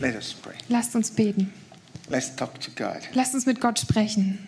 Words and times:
Let 0.00 0.16
us 0.16 0.32
pray. 0.34 0.54
Lasst 0.68 0.94
uns 0.94 1.10
beten. 1.10 1.52
Let's 2.08 2.34
talk 2.34 2.58
to 2.60 2.70
God. 2.74 3.00
Lasst 3.14 3.34
uns 3.34 3.46
mit 3.46 3.60
Gott 3.60 3.78
sprechen. 3.78 4.38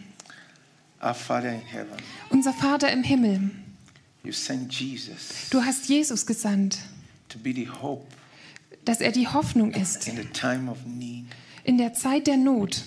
Our 1.02 1.14
Father 1.14 1.50
in 1.52 1.60
heaven, 1.60 1.96
Unser 2.30 2.52
Vater 2.52 2.90
im 2.92 3.02
Himmel, 3.02 3.50
you 4.23 4.30
sent 4.33 4.73
Jesus 4.73 5.49
du 5.50 5.60
hast 5.65 5.88
Jesus 5.88 6.25
gesandt, 6.26 6.78
to 7.28 7.38
be 7.38 7.52
the 7.52 7.68
hope 7.68 8.07
dass 8.84 9.00
er 9.00 9.11
die 9.12 9.27
Hoffnung 9.27 9.73
ist 9.73 10.07
in 10.09 10.16
the 10.16 10.25
time 10.27 10.70
of 10.70 10.79
need. 10.86 11.25
in 11.64 11.77
der 11.79 11.93
Zeit 11.93 12.27
der 12.29 12.37
Not. 12.37 12.82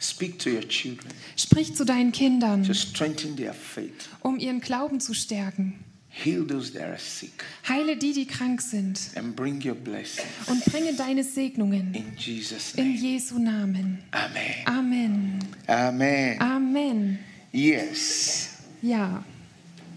Speak 0.00 0.38
to 0.40 0.50
your 0.50 0.68
children 0.68 1.10
Sprich 1.36 1.74
zu 1.76 1.84
deinen 1.84 2.10
Kindern, 2.10 2.64
to 2.64 2.74
strengthen 2.74 3.36
their 3.36 3.54
faith. 3.54 4.08
um 4.20 4.38
ihren 4.40 4.60
Glauben 4.60 4.98
zu 5.00 5.14
stärken. 5.14 5.78
Heal 6.16 6.44
those 6.46 6.70
that 6.74 6.88
are 6.88 6.98
sick 6.98 7.42
Heile 7.68 7.96
die, 7.96 8.12
die 8.12 8.24
krank 8.24 8.60
sind 8.60 9.00
and 9.16 9.34
bring 9.34 9.60
your 9.64 9.74
blessings. 9.74 10.28
und 10.48 10.64
bringe 10.66 10.94
deine 10.94 11.24
Segnungen 11.24 11.92
In 11.92 12.12
Jesus' 12.16 12.74
in 12.76 12.92
name. 12.92 12.96
Jesu 13.00 13.38
Namen. 13.38 13.98
Amen. 14.12 14.64
Amen. 14.66 15.38
Amen. 15.68 16.40
Amen. 16.40 17.18
Yes. 17.52 18.58
Ja, 18.82 19.24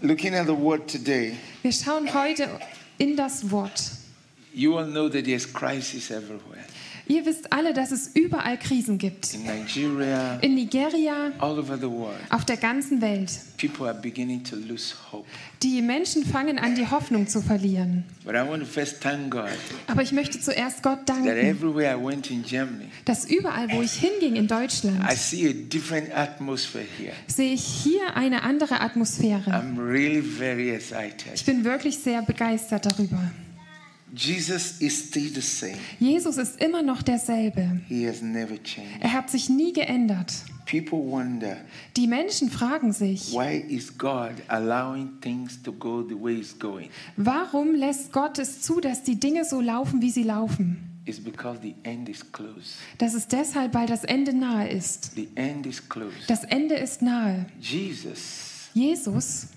Looking 0.02 0.34
at 0.34 0.46
the 0.46 0.54
word 0.54 0.88
today, 0.88 1.36
wir 1.62 1.72
schauen 1.72 2.12
heute 2.12 2.48
in 2.98 3.16
das 3.16 3.48
Wort. 3.50 3.80
you 4.54 4.76
all 4.76 4.86
know 4.86 5.08
that 5.08 5.24
there's 5.24 5.46
crisis 5.46 6.10
everywhere. 6.10 6.64
Ihr 7.08 7.24
wisst 7.24 7.52
alle, 7.52 7.72
dass 7.72 7.90
es 7.90 8.08
überall 8.14 8.58
Krisen 8.58 8.98
gibt. 8.98 9.32
In 9.32 9.44
Nigeria, 9.44 10.36
In 10.42 10.54
Nigeria, 10.54 11.32
all 11.38 11.58
over 11.58 11.76
the 11.78 11.88
world, 11.88 12.18
auf 12.28 12.44
der 12.44 12.58
ganzen 12.58 13.00
Welt. 13.00 13.30
people 13.56 13.86
are 13.88 13.98
beginning 13.98 14.44
to 14.44 14.56
lose 14.56 14.94
hope. 15.10 15.26
Die 15.62 15.80
Menschen 15.80 16.24
fangen 16.24 16.58
an, 16.58 16.74
die 16.74 16.86
Hoffnung 16.86 17.26
zu 17.26 17.40
verlieren. 17.40 18.04
But 18.24 18.34
I 18.34 18.46
want 18.46 18.60
to 18.62 18.66
first 18.66 19.00
thank 19.00 19.30
God 19.30 19.48
Aber 19.86 20.02
ich 20.02 20.12
möchte 20.12 20.38
zuerst 20.38 20.82
Gott 20.82 21.00
danken, 21.08 21.28
everywhere 21.28 21.96
I 21.98 22.04
went 22.04 22.30
in 22.30 22.42
Germany, 22.42 22.88
dass 23.06 23.24
überall, 23.24 23.70
wo 23.72 23.80
ich 23.80 23.92
hinging 23.94 24.36
in 24.36 24.44
I 24.44 24.46
Deutschland, 24.46 25.10
see 25.12 25.48
a 25.48 25.52
different 25.52 26.14
atmosphere 26.14 26.84
here. 26.98 27.12
sehe 27.26 27.54
ich 27.54 27.64
hier 27.64 28.16
eine 28.16 28.42
andere 28.42 28.80
Atmosphäre. 28.82 29.50
I'm 29.50 29.78
really 29.78 30.20
very 30.20 30.70
excited. 30.70 31.24
Ich 31.34 31.44
bin 31.46 31.64
wirklich 31.64 31.98
sehr 31.98 32.20
begeistert 32.20 32.84
darüber. 32.84 33.18
Jesus 34.14 34.80
is 34.80 35.08
still 35.08 35.30
the 35.34 35.40
same. 35.40 35.76
Jesus 35.98 36.36
ist 36.36 36.60
immer 36.60 36.82
noch 36.82 37.02
derselbe. 37.02 37.80
He 37.88 38.06
has 38.06 38.22
never 38.22 38.62
changed. 38.62 39.00
Er 39.00 39.12
hat 39.12 39.30
sich 39.30 39.48
nie 39.48 39.72
geändert. 39.72 40.32
People 40.66 40.98
wonder 40.98 41.56
Die 41.96 42.06
Menschen 42.06 42.50
fragen 42.50 42.92
sich, 42.92 43.32
why 43.32 43.56
is 43.68 43.96
God 43.96 44.32
allowing 44.48 45.18
things 45.20 45.62
to 45.62 45.72
go 45.72 46.02
the 46.06 46.14
way 46.14 46.34
it's 46.36 46.58
going? 46.58 46.90
warum 47.16 47.74
lässt 47.74 48.12
Gott 48.12 48.38
es 48.38 48.60
zu, 48.60 48.80
dass 48.80 49.02
die 49.02 49.18
Dinge 49.18 49.44
so 49.44 49.60
laufen, 49.60 50.02
wie 50.02 50.10
sie 50.10 50.24
laufen? 50.24 50.84
It's 51.06 51.18
because 51.18 51.60
the 51.62 51.74
end 51.84 52.10
is 52.10 52.20
close. 52.32 52.74
Das 52.98 53.14
ist 53.14 53.32
deshalb, 53.32 53.72
weil 53.72 53.86
das 53.86 54.04
Ende 54.04 54.34
nahe 54.34 54.68
ist. 54.68 55.12
The 55.14 55.28
end 55.36 55.66
is 55.66 55.88
close. 55.88 56.12
Das 56.26 56.44
Ende 56.44 56.74
ist 56.74 57.00
nahe. 57.00 57.46
Jesus 57.58 58.68
Jesus 58.74 59.48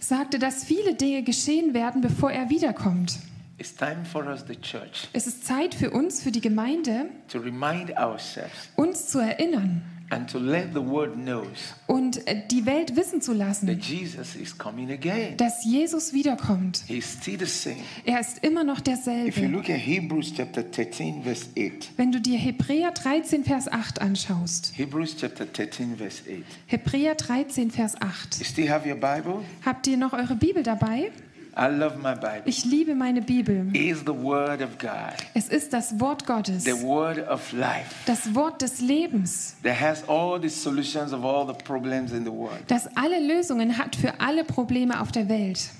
sagte, 0.00 0.38
dass 0.38 0.64
viele 0.64 0.94
Dinge 0.94 1.22
geschehen 1.22 1.74
werden, 1.74 2.00
bevor 2.00 2.30
er 2.30 2.48
wiederkommt. 2.48 3.18
It's 3.58 3.74
time 3.74 4.04
for 4.04 4.26
us, 4.26 4.44
the 4.48 4.56
church, 4.56 5.08
Es 5.12 5.26
ist 5.26 5.46
Zeit 5.46 5.74
für 5.74 5.90
uns, 5.90 6.22
für 6.22 6.32
die 6.32 6.40
Gemeinde, 6.40 7.06
to 7.28 7.38
remind 7.38 7.96
ourselves 7.96 8.70
uns 8.76 9.08
zu 9.08 9.20
erinnern 9.20 9.82
and 10.12 10.30
to 10.30 10.38
let 10.38 10.72
the 10.74 10.80
world 10.80 11.14
knows 11.14 11.46
und 11.86 12.26
äh, 12.26 12.42
die 12.50 12.66
Welt 12.66 12.94
wissen 12.96 13.20
zu 13.20 13.32
that 13.32 13.38
lassen, 13.38 13.78
Jesus 13.80 14.36
is 14.36 14.56
coming 14.56 14.90
again. 14.90 15.36
dass 15.36 15.64
Jesus 15.64 16.12
wiederkommt. 16.12 16.82
He's 16.86 17.12
still 17.20 17.38
the 17.38 17.46
same. 17.46 17.76
Er 18.04 18.20
ist 18.20 18.44
immer 18.44 18.62
noch 18.64 18.78
If 18.80 18.86
you 18.86 18.92
derselbe. 18.94 19.46
look 19.48 19.70
at 19.70 19.76
Hebrews 19.78 20.32
chapter 20.36 20.62
13, 20.62 21.22
verse 21.22 21.46
8, 21.56 21.90
Wenn 21.96 22.12
du 22.12 22.20
dir 22.20 22.38
Hebräer 22.38 22.92
13, 22.92 23.44
Vers 23.44 23.68
8 23.70 24.00
anschaust. 24.00 24.72
Hebrews 24.76 25.16
chapter 25.18 25.46
13, 25.46 25.96
verse 25.96 26.22
8. 26.28 26.44
Hebräer 26.66 27.14
13, 27.14 27.70
Vers 27.70 27.94
8. 28.00 28.38
You 28.38 28.44
still 28.44 28.70
have 28.70 28.88
your 28.88 28.96
Bible? 28.96 29.40
Habt 29.64 29.86
ihr 29.86 29.96
noch 29.96 30.12
eure 30.12 30.36
Bibel 30.36 30.62
dabei? 30.62 31.10
I 31.54 31.66
love 31.68 31.98
my 31.98 32.14
Bible. 32.14 32.42
Ich 32.46 32.64
liebe 32.64 32.94
meine 32.94 33.20
Bibel. 33.20 33.66
It 33.74 33.82
is 33.82 34.00
the 34.06 34.14
Word 34.14 34.62
of 34.62 34.78
God, 34.78 35.14
Es 35.34 35.48
ist 35.48 35.72
das 35.72 36.00
Wort 36.00 36.26
Gottes, 36.26 36.64
the 36.64 36.82
Word 36.82 37.18
of 37.28 37.52
life 37.52 37.94
das 38.06 38.34
Wort 38.34 38.62
des 38.62 38.80
Lebens, 38.80 39.56
that 39.62 39.78
has 39.78 40.02
all 40.08 40.40
the 40.40 40.48
solutions 40.48 41.12
of 41.12 41.24
all 41.24 41.46
the 41.46 41.52
problems 41.64 42.12
in 42.12 42.24
the 42.24 42.32
world. 42.32 42.62
das 42.68 42.88
alle 42.96 43.20
Lösungen 43.20 43.76
hat 43.76 43.94
für 43.96 44.18
alle 44.20 44.44
Probleme 44.44 44.98
auf 45.00 45.12
der 45.12 45.28
Welt. 45.28 45.70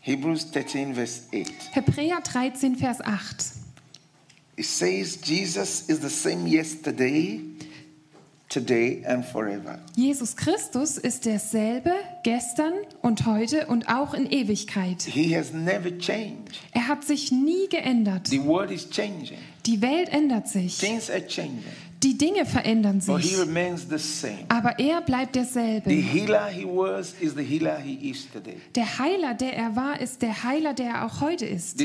Hebrews 0.00 0.50
13, 0.50 0.94
verse 0.94 1.22
8. 1.32 1.52
Hebräer 1.72 2.20
13, 2.22 2.76
Vers 2.76 3.00
8. 3.02 3.52
It 4.56 4.64
says, 4.64 5.18
Jesus 5.22 5.82
is 5.88 6.00
the 6.00 6.08
same 6.08 6.46
yesterday, 6.48 7.40
today, 8.48 9.02
and 9.06 9.24
forever. 9.24 9.78
Jesus 9.96 10.36
Christus 10.36 10.96
ist 10.98 11.24
derselbe 11.26 11.92
gestern 12.22 12.72
und 13.02 13.26
heute 13.26 13.66
und 13.66 13.88
auch 13.88 14.14
in 14.14 14.30
Ewigkeit. 14.30 15.02
He 15.02 15.36
has 15.36 15.52
never 15.52 15.90
changed. 15.98 16.58
Er 16.72 16.88
hat 16.88 17.04
sich 17.04 17.30
nie 17.30 17.68
geändert. 17.68 18.28
The 18.28 18.42
world 18.44 18.70
is 18.70 18.88
changing, 18.88 19.38
Die 19.66 19.82
Welt 19.82 20.08
ändert 20.10 20.48
sich. 20.48 20.78
things 20.78 21.10
are 21.10 21.24
changing, 21.26 21.62
Die 22.02 22.16
Dinge 22.16 22.46
verändern 22.46 23.00
sich. 23.00 23.36
Aber 24.48 24.78
er 24.78 25.00
bleibt 25.00 25.34
derselbe. 25.34 25.90
Der 28.74 28.98
Heiler, 28.98 29.34
der 29.34 29.56
er 29.56 29.76
war, 29.76 30.00
ist 30.00 30.22
der 30.22 30.44
Heiler, 30.44 30.74
der 30.74 30.86
er 30.86 31.06
auch 31.06 31.20
heute 31.20 31.44
ist. 31.46 31.80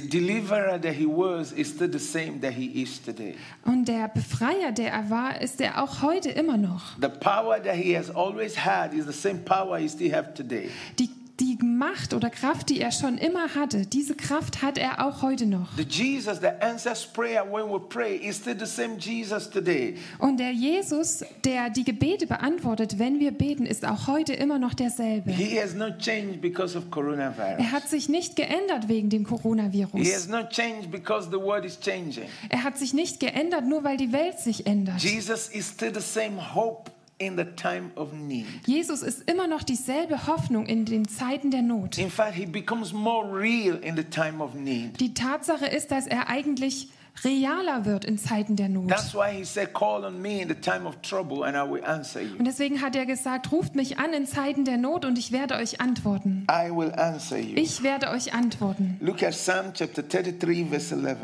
Und 3.65 3.87
der 3.87 4.07
Befreier, 4.07 4.71
der 4.71 4.91
er 4.91 5.09
war, 5.09 5.41
ist 5.41 5.61
er 5.61 5.83
auch 5.83 6.01
heute 6.03 6.29
immer 6.29 6.57
noch. 6.57 6.95
The 7.01 7.09
power 7.09 7.61
that 7.63 7.75
He 7.75 7.97
has 7.97 8.09
always 8.15 8.55
had 8.55 8.93
is 8.93 9.05
the 9.05 9.11
same 9.11 9.39
power 9.39 9.77
He 9.79 9.89
still 9.89 10.13
have 10.13 10.33
today. 10.35 10.69
Die, 10.99 11.09
die 11.43 11.57
Macht 11.63 12.13
oder 12.13 12.29
Kraft, 12.29 12.69
die 12.69 12.79
er 12.79 12.91
schon 12.91 13.17
immer 13.17 13.53
hatte, 13.55 13.85
diese 13.85 14.15
Kraft 14.15 14.61
hat 14.61 14.77
er 14.77 15.05
auch 15.05 15.21
heute 15.21 15.45
noch. 15.45 15.75
The 15.75 15.83
Jesus 15.83 16.39
that 16.39 16.61
answers 16.61 17.05
prayer 17.05 17.43
when 17.45 17.69
we 17.69 17.79
pray 17.79 18.15
is 18.15 18.37
still 18.37 18.55
the 18.57 18.65
same 18.65 18.95
Jesus 18.97 19.49
today. 19.49 19.95
Und 20.19 20.39
der 20.39 20.51
Jesus, 20.51 21.23
der 21.43 21.69
die 21.69 21.83
Gebete 21.83 22.27
beantwortet, 22.27 22.97
wenn 22.99 23.19
wir 23.19 23.31
beten, 23.31 23.65
ist 23.65 23.85
auch 23.85 24.07
heute 24.07 24.33
immer 24.33 24.57
noch 24.59 24.73
derselbe. 24.73 25.31
He 25.31 25.59
has 25.59 25.73
not 25.73 25.99
changed 25.99 26.41
because 26.41 26.77
of 26.77 26.89
coronavirus. 26.89 27.59
Er 27.59 27.71
hat 27.71 27.89
sich 27.89 28.07
nicht 28.09 28.35
geändert 28.35 28.87
wegen 28.87 29.09
dem 29.09 29.25
He 29.25 29.31
has 29.33 29.41
Coronavirus. 29.41 30.27
not 30.29 30.49
changed 30.49 30.91
because 30.91 31.29
the 31.29 31.39
world 31.39 31.65
is 31.65 31.79
changing. 31.79 32.23
Er 32.49 32.63
hat 32.63 32.77
sich 32.77 32.93
nicht 32.93 33.19
geändert, 33.19 33.65
nur 33.65 33.83
weil 33.83 33.97
die 33.97 34.11
Welt 34.13 34.39
sich 34.39 34.65
ändert. 34.65 35.01
Jesus 35.01 35.49
is 35.49 35.69
still 35.69 35.93
the 35.93 35.99
same 36.01 36.53
hope 36.55 36.89
in 37.25 37.37
the 37.37 37.45
time 37.55 37.91
of 37.95 38.13
need. 38.13 38.45
Jesus 38.65 39.01
ist 39.01 39.29
immer 39.29 39.47
noch 39.47 39.63
dieselbe 39.63 40.27
Hoffnung 40.27 40.65
in 40.65 40.85
den 40.85 41.07
Zeiten 41.07 41.51
der 41.51 41.61
Not. 41.61 41.97
In 41.97 42.09
fact, 42.09 42.35
he 42.35 42.45
becomes 42.45 42.93
more 42.93 43.25
real 43.25 43.75
in 43.81 43.95
the 43.95 44.03
time 44.03 44.43
of 44.43 44.53
need. 44.53 44.99
Die 44.99 45.13
Tatsache 45.13 45.65
ist, 45.65 45.91
dass 45.91 46.07
er 46.07 46.29
eigentlich 46.29 46.89
realer 47.23 47.85
wird 47.85 48.05
in 48.05 48.17
Zeiten 48.17 48.55
der 48.55 48.69
Not. 48.69 48.89
That's 48.89 49.13
why 49.13 49.31
he 49.31 49.43
said, 49.43 49.73
Call 49.73 50.03
on 50.03 50.21
me 50.21 50.41
in 50.41 50.49
the 50.49 50.55
time 50.55 50.87
of 50.87 51.01
trouble 51.01 51.43
and 51.43 51.55
I 51.55 51.69
will 51.69 51.83
answer 51.83 52.21
you. 52.21 52.37
Und 52.37 52.45
deswegen 52.45 52.81
hat 52.81 52.95
er 52.95 53.05
gesagt, 53.05 53.51
ruft 53.51 53.75
mich 53.75 53.99
an 53.99 54.13
in 54.13 54.25
Zeiten 54.25 54.65
der 54.65 54.77
Not 54.77 55.05
und 55.05 55.17
ich 55.17 55.31
werde 55.31 55.55
euch 55.55 55.79
antworten. 55.79 56.47
I 56.49 56.71
will 56.71 56.91
answer 56.91 57.37
you. 57.37 57.55
Ich 57.55 57.83
werde 57.83 58.09
euch 58.09 58.33
antworten. 58.33 58.97
Look 58.99 59.23
at 59.23 59.31
Psalm 59.31 59.73
chapter 59.73 60.01
33, 60.01 60.67
verse 60.69 60.95
11. 60.95 61.17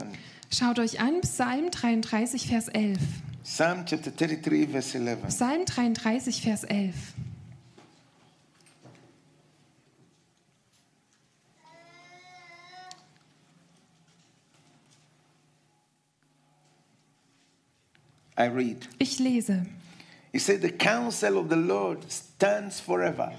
Schaut 0.52 0.80
euch 0.80 1.00
an, 1.00 1.22
Psalm 1.22 1.70
33, 1.72 2.48
Vers 2.48 2.70
11. 2.70 2.98
Psalm 3.44 3.86
chapter 3.86 4.12
33, 4.12 4.66
verse 4.66 4.96
11. 4.96 5.32
Psalm 5.32 5.66
33, 5.66 6.20
Vers 6.20 6.64
11. 6.64 6.94
I 18.40 18.46
read. 18.46 18.88
Ich 19.00 19.20
lese. 19.20 19.66
He 20.32 20.40
said, 20.40 20.62
The 20.62 20.72
counsel 20.72 21.38
of 21.38 21.50
the 21.50 21.58
Lord 21.58 22.10
stands 22.10 22.80
forever. 22.80 23.34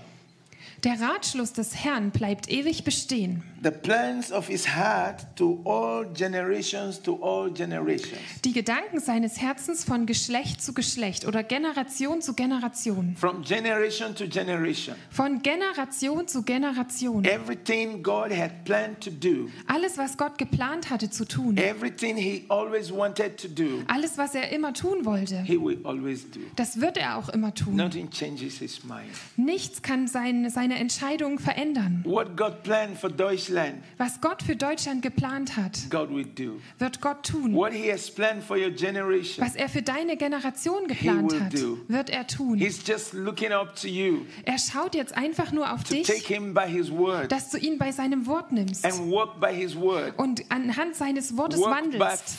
Der 0.85 0.99
Ratschluss 0.99 1.53
des 1.53 1.75
Herrn 1.85 2.11
bleibt 2.11 2.50
ewig 2.50 2.85
bestehen. 2.85 3.43
The 3.62 3.71
plans 3.71 4.32
of 4.32 4.47
his 4.47 4.67
heart 4.75 5.27
to 5.37 5.61
all 5.67 6.06
generations, 6.15 6.99
to 7.03 7.23
all 7.23 7.53
generations. 7.53 8.17
Die 8.43 8.55
Gedanken 8.55 8.99
seines 9.00 9.38
Herzens 9.38 9.85
von 9.85 10.06
Geschlecht 10.06 10.62
zu 10.62 10.73
Geschlecht 10.73 11.27
oder 11.27 11.43
Generation 11.43 12.23
zu 12.23 12.32
Generation. 12.32 13.15
From 13.19 13.43
generation 13.43 14.15
to 14.15 14.27
generation. 14.27 14.94
Von 15.11 15.43
Generation 15.43 16.27
zu 16.27 16.43
Generation. 16.43 17.23
Everything 17.26 18.03
God 18.03 18.31
had 18.33 18.65
planned 18.65 18.99
to 19.03 19.11
do, 19.11 19.50
Alles, 19.67 19.99
was 19.99 20.17
Gott 20.17 20.38
geplant 20.38 20.88
hatte 20.88 21.11
zu 21.11 21.26
tun. 21.26 21.59
everything 21.59 22.17
he 22.17 22.47
always 22.49 22.91
wanted 22.91 23.37
to 23.37 23.49
do, 23.49 23.83
Alles, 23.88 24.17
was 24.17 24.35
er 24.35 24.49
immer 24.50 24.73
tun 24.73 25.05
wollte. 25.05 25.43
he 25.43 25.61
will 25.61 25.79
always 25.85 26.23
do. 26.31 26.41
Das 26.56 26.81
wird 26.81 26.97
er 26.97 27.19
auch 27.19 27.29
immer 27.29 27.53
tun. 27.55 27.76
Nothing 27.76 28.09
changes 28.09 28.56
his 28.56 28.83
mind. 28.85 29.11
Nichts 29.37 29.83
kann 29.83 30.09
sein, 30.09 30.49
seine 30.49 30.69
seine 30.70 30.81
Entscheidungen 30.81 31.38
verändern. 31.38 32.02
What 32.06 32.37
God 32.37 32.62
planned 32.62 32.96
for 32.96 33.11
Deutschland, 33.11 33.82
Was 33.99 34.20
Gott 34.20 34.43
für 34.43 34.55
Deutschland 34.55 35.02
geplant 35.02 35.56
hat, 35.56 35.78
God 35.90 36.11
will 36.14 36.25
do. 36.25 36.61
wird 36.78 37.00
Gott 37.00 37.26
tun. 37.26 37.55
What 37.55 37.72
He 37.72 37.90
has 37.90 38.11
planned 38.11 38.44
for 38.44 38.56
your 38.56 38.70
generation, 38.70 39.44
Was 39.44 39.56
er 39.56 39.69
für 39.69 39.82
deine 39.82 40.17
Generation 40.17 40.87
geplant 40.87 41.32
will 41.32 41.40
hat, 41.40 41.55
do. 41.55 41.78
wird 41.88 42.11
er 42.11 42.26
tun. 42.26 42.58
He's 42.58 42.81
just 42.87 43.14
looking 43.14 43.52
up 43.52 43.75
to 43.76 43.88
you 43.88 44.26
Er 44.44 44.58
schaut 44.58 44.94
jetzt 44.94 45.17
einfach 45.17 45.50
nur 45.52 45.72
auf 45.72 45.82
dich, 45.84 46.06
take 46.06 46.32
Him 46.32 46.55
by 46.55 46.69
His 46.69 46.90
word 46.90 47.32
dass 47.32 47.50
du 47.50 47.58
ihn 47.58 47.78
bei 47.78 47.90
seinem 47.90 48.26
Wort 48.26 48.52
nimmst 48.52 48.87
und 50.16 50.44
anhand 50.50 50.94
seines 50.94 51.37
Wortes 51.37 51.61
wandelst, 51.61 52.38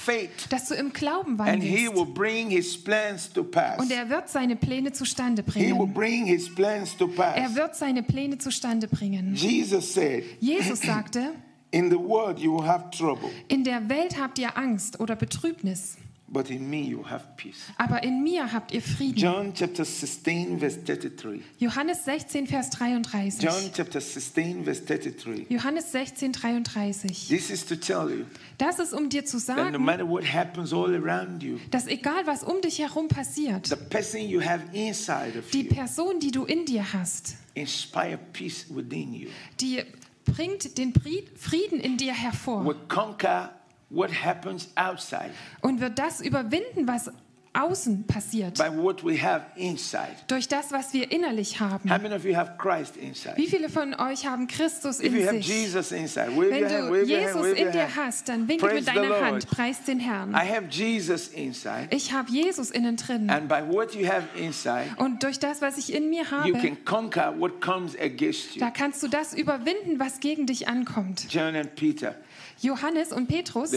dass 0.50 0.68
du 0.70 0.76
im 0.76 0.94
Glauben 0.94 1.40
and 1.40 1.62
He 1.64 1.88
wandelst. 1.88 1.96
will 1.96 2.14
bring 2.14 2.50
His 2.50 2.82
plans 2.82 3.32
to 3.34 3.44
pass. 3.44 3.80
Und 3.80 3.92
er 3.92 4.10
wird 4.10 4.30
seine 4.30 4.56
Pläne 4.56 4.92
zustande 4.94 5.44
bringen. 5.44 5.76
Er 5.76 7.56
wird 7.56 7.76
seine 7.76 8.04
Pläne 8.04 8.21
zustande 8.40 8.88
bringen. 8.88 9.36
Jesus 9.36 9.94
said, 9.94 10.24
Jesus 10.40 10.82
sagte, 10.82 11.34
In 11.72 11.90
the 11.90 11.98
world 11.98 12.40
you 12.40 12.54
will 12.54 12.68
have 12.68 12.90
trouble, 12.92 13.30
in 13.48 13.64
der 13.64 13.88
Welt 13.90 14.20
habt 14.20 14.40
ihr 14.40 14.58
Angst 14.58 15.00
oder 15.00 15.16
Betrübnis, 15.16 15.98
but 16.32 16.50
in 16.50 16.70
me 16.70 16.82
you 16.84 17.04
have 17.10 17.24
peace. 17.38 17.58
aber 17.78 18.04
in 18.04 18.24
mir 18.24 18.52
habt 18.54 18.72
ihr 18.74 18.82
Frieden. 18.82 19.18
John 19.18 19.54
chapter 19.54 19.84
16, 19.84 20.60
verse 20.60 20.78
33. 20.84 21.42
Johannes 21.60 22.06
16, 22.06 22.48
Vers 22.48 22.70
33. 22.70 23.40
John 23.42 23.72
chapter 23.76 24.00
16, 24.00 24.64
verse 24.64 24.82
33. 24.86 25.48
Johannes 25.50 25.92
16, 25.92 26.32
33. 26.34 27.28
This 27.28 27.50
is 27.50 27.66
to 27.66 27.76
tell 27.76 28.10
you 28.10 28.26
Das 28.58 28.80
ist, 28.80 28.94
um 28.94 29.10
dir 29.10 29.26
zu 29.26 29.38
that 29.40 29.58
no 29.58 29.64
sagen, 29.72 29.84
matter 29.84 30.08
what 30.08 30.24
happens 30.24 30.72
all 30.74 30.94
around 30.96 31.44
you, 31.44 31.58
dass 31.72 31.88
egal 31.88 32.26
was 32.26 32.44
um 32.44 32.62
dich 32.62 32.80
herum 32.80 33.08
passiert, 33.08 33.68
the 33.68 33.76
person 33.76 34.22
you 34.22 34.42
have 34.42 34.64
inside 34.74 35.38
of 35.38 35.50
die 35.52 35.64
you 35.64 35.74
Person, 35.74 36.20
die 36.20 36.32
du 36.32 36.46
in 36.46 36.66
dir 36.66 36.94
hast, 36.94 37.36
inspire 37.56 38.18
peace 38.34 38.66
within 38.70 39.14
you, 39.14 39.30
die 39.60 39.84
bringt 40.24 40.78
den 40.78 40.94
Fried- 40.94 41.30
Frieden 41.36 41.80
in 41.80 41.98
dir 41.98 42.14
hervor 42.14 42.64
will 42.66 42.76
conquer 42.88 43.52
what 43.92 44.10
happens 44.24 44.70
outside 44.76 45.32
und 45.62 45.80
wird 45.82 46.00
das 46.00 46.22
überwinden, 46.22 46.88
was 46.88 47.12
außen 47.54 48.08
passiert, 48.08 48.58
by 48.58 48.70
what 48.82 49.04
we 49.04 49.22
have 49.22 49.42
inside. 49.58 50.08
durch 50.28 50.48
das, 50.48 50.72
was 50.72 50.94
wir 50.94 51.12
innerlich 51.12 51.60
haben. 51.60 51.92
How 51.94 52.02
many 52.02 52.16
of 52.16 52.24
you 52.24 52.34
have 52.34 52.54
Christ 52.58 52.96
inside? 52.96 53.36
Wie 53.36 53.46
viele 53.48 53.68
von 53.68 53.94
euch 53.94 54.26
haben 54.26 54.48
Christus 54.48 55.02
If 55.02 55.08
in 55.08 55.16
you 55.20 55.28
have 55.28 55.36
sich? 55.44 55.48
Jesus 55.50 55.92
inside, 55.92 56.30
Wenn 56.38 56.64
du 56.64 56.98
hand, 56.98 57.08
Jesus 57.10 57.48
in 57.48 57.72
dir 57.74 57.94
hast, 57.94 58.30
dann 58.30 58.48
winke 58.48 58.66
Praise 58.68 58.76
mit 58.76 58.88
deiner. 58.88 59.20
Hand, 59.20 59.48
preis 59.50 59.84
den 59.84 60.00
Herrn. 60.00 60.32
I 60.32 60.48
have 60.50 60.68
Jesus 60.70 61.28
inside, 61.28 61.88
Ich 61.90 62.14
habe 62.14 62.32
Jesus 62.32 62.72
innen 62.72 62.96
drin. 62.96 63.30
and 63.30 63.50
by 63.50 63.62
what 63.68 63.94
you 63.96 64.08
have 64.08 64.24
inside, 64.38 64.86
Und 64.96 65.22
durch 65.22 65.38
das, 65.38 65.62
was 65.62 65.78
ich 65.78 65.94
in 65.94 66.10
mir 66.10 66.22
you 66.24 66.32
habe, 66.32 66.54
can 66.54 66.86
conquer 66.86 67.34
what 67.38 67.60
comes 67.60 68.00
against 68.00 68.56
you. 68.56 68.62
da 68.62 68.70
kannst 68.72 69.04
du 69.04 69.10
das 69.10 69.34
überwinden, 69.34 70.00
was 70.00 70.22
gegen 70.22 70.46
dich 70.48 70.70
ankommt. 70.70 71.26
John 71.30 71.54
and 71.58 71.76
Peter, 71.76 72.16
Johannes 72.62 73.12
und 73.12 73.28
Petrus 73.28 73.72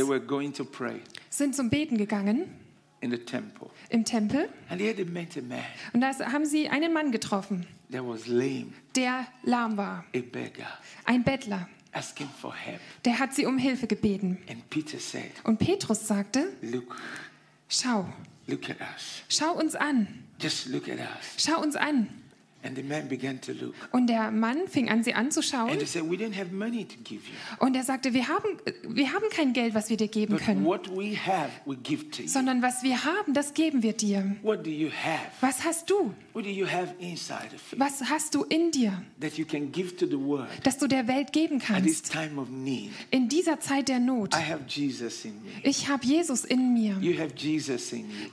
sind 1.31 1.56
zum 1.56 1.70
Beten 1.70 1.96
gegangen 1.98 2.44
im 3.00 4.04
Tempel 4.04 4.48
und 5.92 6.00
da 6.00 6.32
haben 6.32 6.46
sie 6.46 6.69
einen 6.69 6.92
Mann 6.92 7.12
getroffen, 7.12 7.66
der 7.88 9.26
lahm 9.42 9.76
war, 9.76 10.04
ein 11.04 11.25
Bettler. 11.25 11.69
asking 11.92 12.28
for 12.40 12.54
help. 12.54 12.81
Der 13.04 13.19
hat 13.19 13.34
sie 13.34 13.46
um 13.46 13.56
Hilfe 13.56 13.86
gebeten. 13.86 14.38
Und 15.44 15.58
Petrus 15.58 16.06
sagte, 16.08 16.52
Look, 16.60 16.96
schau, 17.69 18.06
look 18.46 18.69
at 18.69 18.81
us. 18.81 19.22
schau 19.28 19.52
uns 19.52 19.75
an, 19.76 20.08
Just 20.40 20.66
look 20.66 20.88
at 20.88 20.98
us. 20.98 21.34
schau 21.36 21.62
uns 21.62 21.76
an. 21.76 22.08
And 22.64 22.76
the 22.76 22.82
man 22.82 23.08
began 23.08 23.40
to 23.43 23.52
look. 23.52 23.75
Und 23.93 24.06
der 24.08 24.31
Mann 24.31 24.66
fing 24.69 24.88
an, 24.88 25.05
sie 25.05 25.12
anzuschauen. 25.12 25.70
And 25.70 25.81
he 25.81 25.87
said, 25.87 26.02
We 26.11 26.16
didn't 26.16 26.37
have 26.38 26.50
money 26.50 26.84
to 26.87 26.94
give 27.05 27.20
you. 27.26 27.34
Und 27.58 27.76
er 27.76 27.84
sagte, 27.84 28.14
wir 28.14 28.26
haben, 28.26 28.58
wir 28.88 29.12
haben 29.12 29.25
kein 29.31 29.52
Geld, 29.52 29.75
was 29.75 29.90
wir 29.90 29.96
dir 29.99 30.08
geben 30.08 30.34
But 30.34 30.43
können, 30.44 30.64
what 30.64 30.88
we 30.88 31.14
have, 31.16 31.50
we 31.66 31.76
give 31.76 32.11
to 32.11 32.22
you. 32.22 32.28
sondern 32.28 32.62
was 32.62 32.82
wir 32.82 33.05
haben, 33.05 33.34
das 33.34 33.52
geben 33.55 33.82
wir 33.82 33.93
dir. 33.93 34.37
What 34.43 34.64
do 34.64 34.70
you 34.70 34.88
have? 34.88 35.20
Was 35.43 35.62
hast 35.64 35.90
du? 35.90 36.14
What 36.32 36.46
do 36.46 36.49
you 36.50 36.66
have 36.66 36.94
inside 36.99 37.50
of 37.55 37.72
you 37.72 37.78
Was 37.78 38.02
hast 38.08 38.34
du 38.34 38.44
in 38.44 38.70
dir, 38.70 39.02
that 39.20 39.34
you 39.38 39.44
can 39.44 39.70
give 39.70 39.96
to 39.96 40.06
the 40.06 40.19
world 40.19 40.49
das 40.62 40.78
du 40.78 40.87
der 40.88 41.06
Welt 41.06 41.32
geben 41.32 41.58
kannst? 41.58 42.10
time 42.10 42.40
of 42.40 42.49
need? 42.49 42.90
In 43.10 43.28
dieser 43.28 43.60
Zeit 43.60 43.88
der 43.88 44.00
Not. 44.00 44.34
I 44.34 44.38
have 44.38 44.60
Jesus 44.67 45.25
in 45.25 45.34
me. 45.43 45.50
Ich 45.62 45.88
habe 45.88 46.05
Jesus 46.05 46.44
in 46.44 46.72
mir. 46.72 46.96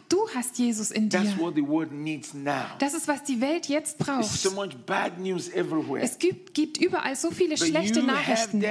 Du 0.09 0.27
hast 0.33 0.57
Jesus 0.57 0.91
in 0.91 1.09
That's 1.09 1.35
dir. 1.35 1.39
what 1.39 1.55
the 1.55 1.67
world 1.67 1.91
needs 1.91 2.33
now. 2.33 2.63
Das 2.79 2.93
ist, 2.93 3.07
was 3.07 3.23
die 3.23 3.41
Welt 3.41 3.67
jetzt 3.67 3.97
braucht. 3.97 4.20
Everywhere. 4.21 6.01
Es 6.03 6.17
gibt, 6.17 6.53
gibt 6.53 6.77
überall 6.77 7.15
so 7.15 7.31
viele 7.31 7.55
But 7.55 7.67
schlechte 7.67 7.99
you 7.99 8.07
have 8.07 8.57
Nachrichten. 8.57 8.63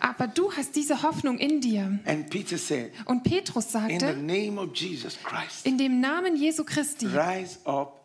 Aber 0.00 0.26
du 0.26 0.52
hast 0.52 0.76
diese 0.76 1.02
Hoffnung 1.02 1.38
in 1.38 1.60
dir. 1.60 1.98
And 2.04 2.30
Peter 2.30 2.58
said, 2.58 2.92
Und 3.06 3.24
Petrus 3.24 3.74
In 3.74 3.80
the 3.88 3.98
sagte, 3.98 4.16
name 4.16 4.58
of 4.60 4.74
Jesus 4.74 5.18
Christ, 5.22 5.64
in 5.64 5.78
dem 5.78 6.00
Namen 6.00 6.36
Jesu 6.36 6.64
Christi, 6.64 7.06
rise 7.06 7.58
up. 7.64 7.97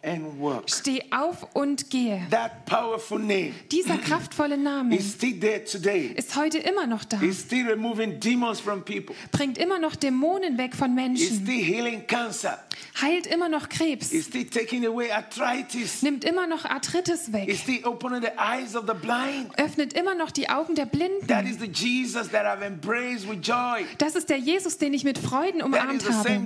Steh 0.67 1.01
auf 1.11 1.47
und 1.53 1.89
gehe. 1.89 2.21
That 2.29 2.65
powerful 2.65 3.19
name 3.19 3.51
Dieser 3.71 3.97
kraftvolle 3.97 4.57
Name 4.57 4.95
is 4.95 5.13
still 5.13 5.39
there 5.39 5.63
today. 5.63 6.11
ist 6.15 6.35
heute 6.35 6.57
immer 6.57 6.85
noch 6.85 7.03
da. 7.05 7.21
It's 7.21 7.39
still 7.41 7.67
removing 7.67 8.19
demons 8.19 8.59
from 8.59 8.83
people. 8.83 9.15
Bringt 9.31 9.57
immer 9.57 9.79
noch 9.79 9.95
Dämonen 9.95 10.57
weg 10.57 10.75
von 10.75 10.93
Menschen. 10.93 11.27
still 11.43 11.63
healing 11.63 12.05
cancer. 12.05 12.59
Heilt 13.01 13.27
immer 13.27 13.47
noch 13.49 13.69
Krebs. 13.69 14.11
It's 14.11 14.27
still 14.27 14.45
taking 14.45 14.85
away 14.85 15.09
arthritis. 15.09 16.01
Nimmt 16.01 16.25
immer 16.25 16.47
noch 16.47 16.65
Arthritis 16.65 17.31
weg. 17.31 17.55
still 17.55 17.85
opening 17.85 18.21
the 18.21 18.31
eyes 18.37 18.75
of 18.75 18.83
the 18.87 18.93
blind. 18.93 19.57
Öffnet 19.57 19.93
immer 19.93 20.15
noch 20.15 20.31
die 20.31 20.49
Augen 20.49 20.75
der 20.75 20.85
That 20.85 20.91
Blinden. 20.91 21.47
is 21.47 21.59
the 21.59 21.67
Jesus 21.71 22.29
that 22.29 22.45
I've 22.45 22.61
embraced 22.65 23.27
with 23.29 23.39
joy. 23.41 23.85
Das 23.97 24.15
ist 24.15 24.29
der 24.29 24.37
Jesus, 24.37 24.77
den 24.77 24.93
ich 24.93 25.03
mit 25.05 25.17
Freuden 25.17 25.61
umarmt 25.61 26.03
habe. 26.09 26.45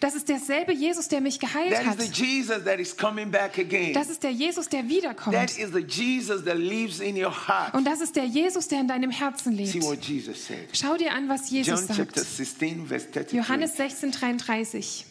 Das 0.00 0.14
ist 0.14 0.28
derselbe 0.28 0.72
Jesus, 0.72 1.08
der 1.08 1.20
mich 1.20 1.40
geheilt 1.40 1.61
That 1.70 1.80
is 1.82 1.86
hat. 1.86 1.98
the 1.98 2.10
Jesus 2.10 2.64
that 2.64 2.78
is 2.80 2.96
coming 2.96 3.30
back 3.30 3.58
again. 3.58 3.92
Das 3.94 4.08
ist 4.08 4.22
der 4.22 4.30
Jesus, 4.32 4.68
der 4.68 4.80
That 4.82 4.88
wiederkommt. 4.90 5.58
is 5.58 5.70
the 5.72 5.80
Jesus 5.80 6.44
that 6.44 6.56
lives 6.58 7.00
in 7.00 7.16
your 7.16 7.30
heart. 7.32 7.74
Und 7.74 7.84
das 7.86 8.00
ist 8.00 8.16
der 8.16 8.24
Jesus, 8.24 8.68
der 8.68 8.80
in 8.80 8.88
deinem 8.88 9.10
Herzen 9.10 9.56
See 9.56 9.64
lebt. 9.78 9.84
what 9.84 10.02
Jesus 10.04 10.46
said. 10.46 10.68
Schau 10.72 10.96
dir 10.96 11.12
an, 11.12 11.28
was 11.28 11.50
John 11.50 11.58
Jesus 11.58 11.86
chapter 11.88 12.20
sagt. 12.22 12.36
16, 12.36 12.86
verse 12.86 13.06
33. 13.10 13.38
Johannes 13.38 13.76
16, 13.76 14.12
33. 14.12 15.06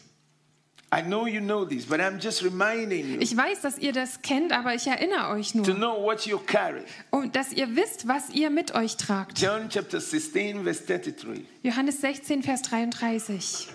I 0.94 1.00
know 1.00 1.26
you 1.26 1.40
know 1.40 1.64
this, 1.64 1.86
but 1.86 2.00
I'm 2.00 2.18
just 2.20 2.42
reminding 2.44 3.14
you 3.14 3.18
Ich 3.20 3.34
weiß, 3.34 3.62
dass 3.62 3.78
ihr 3.78 3.94
das 3.94 4.20
kennt, 4.20 4.52
aber 4.52 4.74
ich 4.74 4.86
erinnere 4.86 5.30
euch 5.30 5.52
to 5.52 5.58
nur, 5.58 5.74
know 5.74 6.04
what 6.04 6.26
you 6.26 6.38
carry. 6.38 6.82
um, 7.10 7.32
dass 7.32 7.50
ihr 7.54 7.74
wisst, 7.76 8.06
was 8.06 8.28
ihr 8.28 8.50
mit 8.50 8.74
euch 8.74 8.98
tragt. 8.98 9.40
John 9.40 9.70
chapter 9.70 10.02
16, 10.02 10.64
verse 10.64 10.82
33. 10.84 11.46
Johannes 11.62 11.98
16, 12.02 12.42
Vers 12.42 12.60
33. 12.60 13.68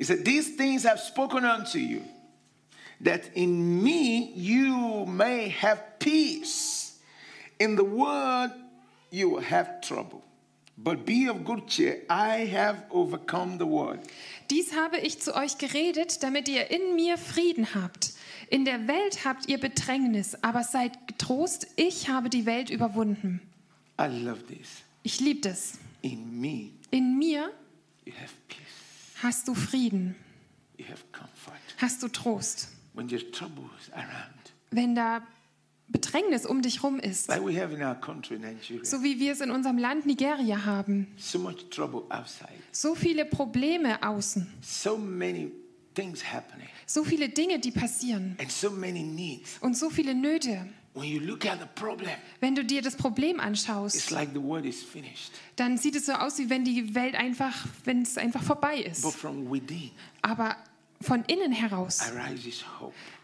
He 0.00 0.04
said, 0.04 0.24
These 0.24 0.56
things 0.56 0.86
I've 0.86 0.98
spoken 0.98 1.44
unto 1.44 1.78
you, 1.78 2.02
that 3.02 3.30
in 3.34 3.82
me 3.82 4.32
you 4.34 5.04
may 5.04 5.50
have 5.50 5.98
peace. 5.98 6.96
In 7.58 7.76
the 7.76 7.84
world 7.84 8.50
you 9.10 9.28
will 9.28 9.42
have 9.42 9.82
trouble. 9.82 10.22
But 10.78 11.04
be 11.04 11.28
of 11.28 11.44
good 11.44 11.66
cheer, 11.66 12.00
I 12.08 12.46
have 12.46 12.84
overcome 12.90 13.58
the 13.58 13.66
world. 13.66 13.98
Dies 14.48 14.72
habe 14.72 14.96
ich 14.96 15.20
zu 15.20 15.36
euch 15.36 15.58
geredet, 15.58 16.22
damit 16.22 16.48
ihr 16.48 16.70
in 16.70 16.94
mir 16.94 17.18
Frieden 17.18 17.74
habt. 17.74 18.14
In 18.48 18.64
der 18.64 18.88
Welt 18.88 19.26
habt 19.26 19.50
ihr 19.50 19.60
Bedrängnis, 19.60 20.34
aber 20.42 20.62
seid 20.62 21.06
getrost, 21.08 21.66
ich 21.76 22.08
habe 22.08 22.30
die 22.30 22.46
Welt 22.46 22.70
überwunden. 22.70 23.42
I 24.00 24.06
love 24.06 24.46
this. 24.46 24.82
Ich 25.02 25.20
liebe 25.20 25.40
das. 25.40 25.74
In 26.00 26.40
me 26.40 26.70
In 26.90 27.18
mir 27.18 27.50
you 28.06 28.14
have 28.14 28.32
peace, 28.48 28.69
hast 29.22 29.48
du 29.48 29.54
Frieden, 29.54 30.14
you 30.78 30.84
have 30.86 31.02
comfort. 31.12 31.58
hast 31.78 32.02
du 32.02 32.08
Trost. 32.08 32.68
Wenn 34.70 34.94
da 34.94 35.22
Bedrängnis 35.88 36.46
um 36.46 36.62
dich 36.62 36.82
rum 36.82 37.00
ist, 37.00 37.28
like 37.28 37.44
we 37.44 37.60
have 37.60 37.74
in 37.74 37.82
our 37.82 37.94
country, 37.94 38.38
Nigeria, 38.38 38.84
so 38.84 39.02
wie 39.02 39.18
wir 39.18 39.32
es 39.32 39.40
in 39.40 39.50
unserem 39.50 39.78
Land 39.78 40.06
Nigeria 40.06 40.64
haben, 40.64 41.08
so 41.16 41.38
much 41.38 41.68
trouble 41.70 42.02
outside, 42.10 42.48
so 42.70 42.94
viele 42.94 43.24
Probleme 43.24 44.00
außen, 44.02 44.46
so 44.62 44.96
many 44.96 45.50
things 45.94 46.22
happening, 46.22 46.68
so 46.86 47.02
viele 47.02 47.28
Dinge, 47.28 47.58
die 47.58 47.72
passieren. 47.72 48.36
And 48.40 48.50
so 48.52 48.70
many 48.70 49.02
needs. 49.02 49.58
und 49.60 49.76
so 49.76 49.90
viele 49.90 50.14
Nöte. 50.14 50.68
When 51.00 51.08
you 51.10 51.20
look 51.20 51.46
at 51.46 51.58
the 51.60 51.66
problem, 51.74 52.10
Wenn 52.40 52.54
du 52.54 52.64
dir 52.64 52.82
das 52.82 52.94
Problem 52.96 53.36
it's 53.36 53.44
anschaust, 53.44 54.10
like 54.10 54.30
the 54.34 54.42
world 54.42 54.64
is 54.66 54.82
finished. 54.82 55.32
dann 55.56 55.78
sieht 55.78 55.96
es 55.96 56.06
so 56.06 56.12
aus, 56.12 56.38
wie 56.38 56.50
wenn 56.50 56.64
die 56.64 56.94
Welt 56.94 57.14
einfach, 57.14 57.66
wenn 57.84 58.02
es 58.02 58.18
einfach 58.18 58.42
vorbei 58.42 58.76
But 58.82 58.86
ist. 58.92 59.16
from 59.16 59.50
within 59.50 59.90
Aber 60.22 60.56
von 61.00 61.24
innen 61.24 61.52
heraus 61.52 62.00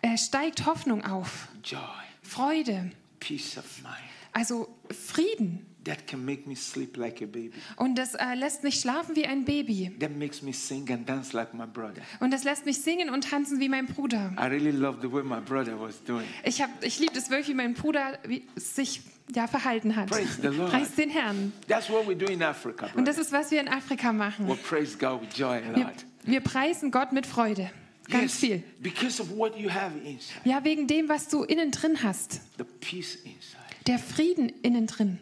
äh, 0.02 0.16
steigt 0.16 0.64
Hoffnung 0.66 1.04
auf, 1.04 1.48
joy, 1.62 1.78
Freude, 2.22 2.90
peace 3.20 3.58
of 3.58 3.64
mind. 3.82 3.94
also 4.32 4.68
Frieden. 4.90 5.66
That 5.86 6.06
can 6.06 6.24
make 6.24 6.46
me 6.46 6.54
sleep 6.54 6.96
like 6.96 7.22
a 7.22 7.26
baby. 7.26 7.52
Und 7.76 7.96
das 7.96 8.14
äh, 8.14 8.34
lässt 8.34 8.62
mich 8.62 8.78
schlafen 8.80 9.16
wie 9.16 9.24
ein 9.26 9.44
Baby. 9.44 9.90
That 9.98 10.16
makes 10.16 10.42
me 10.42 10.52
sing 10.52 10.90
and 10.92 11.08
dance 11.08 11.34
like 11.34 11.54
my 11.54 11.66
brother. 11.66 12.02
Und 12.20 12.32
das 12.32 12.44
lässt 12.44 12.66
mich 12.66 12.80
singen 12.82 13.08
und 13.10 13.24
tanzen 13.28 13.58
wie 13.60 13.68
mein 13.68 13.86
Bruder. 13.86 14.32
I 14.38 14.46
really 14.46 14.70
love 14.70 14.98
the 15.00 15.10
way 15.10 15.22
my 15.22 15.40
brother 15.40 15.80
was 15.80 16.02
doing. 16.04 16.26
Ich, 16.44 16.60
hab- 16.60 16.82
ich 16.84 16.98
liebe 16.98 17.16
es 17.18 17.30
wirklich, 17.30 17.48
wie 17.48 17.54
mein 17.54 17.74
Bruder 17.74 18.18
wie, 18.26 18.42
sich 18.56 19.00
ja, 19.34 19.46
verhalten 19.46 19.96
hat. 19.96 20.08
Praise 20.10 20.40
the 20.40 20.48
Lord. 20.48 20.70
Preis 20.70 20.94
den 20.94 21.10
Herrn. 21.10 21.52
That's 21.66 21.88
what 21.90 22.06
we 22.06 22.14
do 22.14 22.26
in 22.26 22.42
Africa, 22.42 22.86
Und 22.86 22.92
brother. 22.92 23.04
das 23.06 23.18
ist, 23.18 23.32
was 23.32 23.50
wir 23.50 23.60
in 23.60 23.68
Afrika 23.68 24.12
machen. 24.12 24.46
Well, 24.46 24.56
praise 24.56 24.96
God 24.98 25.22
with 25.22 25.36
joy 25.36 25.56
a 25.58 25.74
Wir, 25.74 25.84
lot. 25.84 25.94
wir 26.24 26.40
preisen 26.40 26.90
Gott 26.90 27.12
mit 27.12 27.26
Freude. 27.26 27.70
Ganz 28.08 28.22
Yes, 28.34 28.38
viel. 28.38 28.62
because 28.80 29.20
of 29.20 29.30
what 29.36 29.56
you 29.58 29.68
have 29.68 29.90
inside. 30.04 30.38
Ja, 30.44 30.62
wegen 30.62 30.86
dem, 30.86 31.08
was 31.08 31.26
du 31.26 31.42
innen 31.42 31.72
drin 31.72 32.04
hast. 32.04 32.40
The 32.56 32.62
peace 32.80 33.16
inside 33.16 33.56
Der 33.86 34.00
Frieden 34.00 34.48
innen 34.62 34.88
drin. 34.88 35.18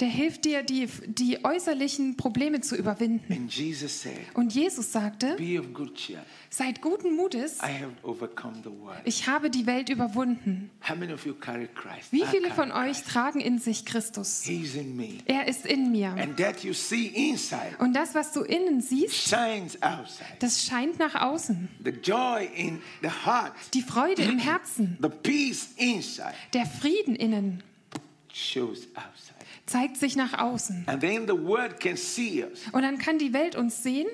Der 0.00 0.08
hilft 0.08 0.44
dir, 0.46 0.62
die, 0.62 0.88
die 1.06 1.44
äußerlichen 1.44 2.16
Probleme 2.16 2.60
zu 2.62 2.74
überwinden. 2.74 3.50
Und 4.34 4.54
Jesus 4.54 4.92
sagte, 4.92 5.36
seid 6.48 6.80
guten 6.80 7.16
Mutes, 7.16 7.58
ich 9.04 9.26
habe 9.28 9.50
die 9.50 9.66
Welt 9.66 9.90
überwunden. 9.90 10.70
Wie 12.10 12.24
viele 12.24 12.50
von 12.50 12.72
euch 12.72 13.02
tragen 13.02 13.40
in 13.40 13.58
sich 13.58 13.84
Christus? 13.84 14.42
Er 15.26 15.48
ist 15.48 15.66
in 15.66 15.92
mir. 15.92 16.14
Und 17.78 17.94
das, 17.94 18.14
was 18.14 18.32
du 18.32 18.40
innen 18.40 18.80
siehst, 18.80 19.30
das 20.38 20.64
scheint 20.64 20.98
nach 20.98 21.14
außen. 21.14 21.68
The 21.84 21.90
joy 21.90 22.48
in 22.56 22.80
the 23.02 23.08
heart, 23.26 23.52
Die 23.74 23.82
Freude 23.82 24.22
im 24.22 24.38
Herzen, 24.38 24.96
the 25.02 25.08
peace 25.08 25.68
inside 25.76 26.21
der 26.52 26.66
Frieden 26.66 27.14
innen 27.14 27.62
zeigt 29.66 29.96
sich 29.96 30.16
nach 30.16 30.38
außen. 30.38 30.86
Und 32.72 32.82
dann 32.82 32.98
kann 32.98 33.18
die 33.18 33.32
Welt 33.32 33.56
uns 33.56 33.82
sehen 33.82 34.08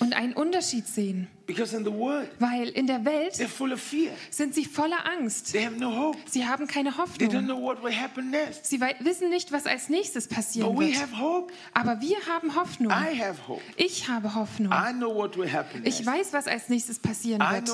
und 0.00 0.16
einen 0.16 0.32
Unterschied 0.34 0.86
sehen. 0.86 1.28
Because 1.48 1.74
in 1.74 1.82
the 1.82 1.90
world, 1.90 2.28
Weil 2.38 2.68
in 2.68 2.86
der 2.86 3.02
Welt 3.06 3.34
sind 4.30 4.54
sie 4.54 4.66
voller 4.66 5.06
Angst. 5.18 5.56
No. 5.78 6.14
Sie 6.30 6.46
haben 6.46 6.66
keine 6.66 6.94
Hoffnung. 6.98 7.30
Sie 8.62 8.80
wissen 9.00 9.30
nicht, 9.30 9.50
was 9.50 9.64
als 9.64 9.88
nächstes 9.88 10.28
passieren 10.28 10.74
But 10.74 10.84
wird. 10.84 10.98
Aber 11.72 12.02
wir 12.02 12.18
haben 12.30 12.54
Hoffnung. 12.54 12.92
Ich 13.76 14.08
habe 14.08 14.34
Hoffnung. 14.34 14.70
Ich 15.84 16.04
weiß, 16.04 16.34
was 16.34 16.46
als 16.46 16.68
nächstes 16.68 16.98
passieren 16.98 17.40
wird. 17.40 17.70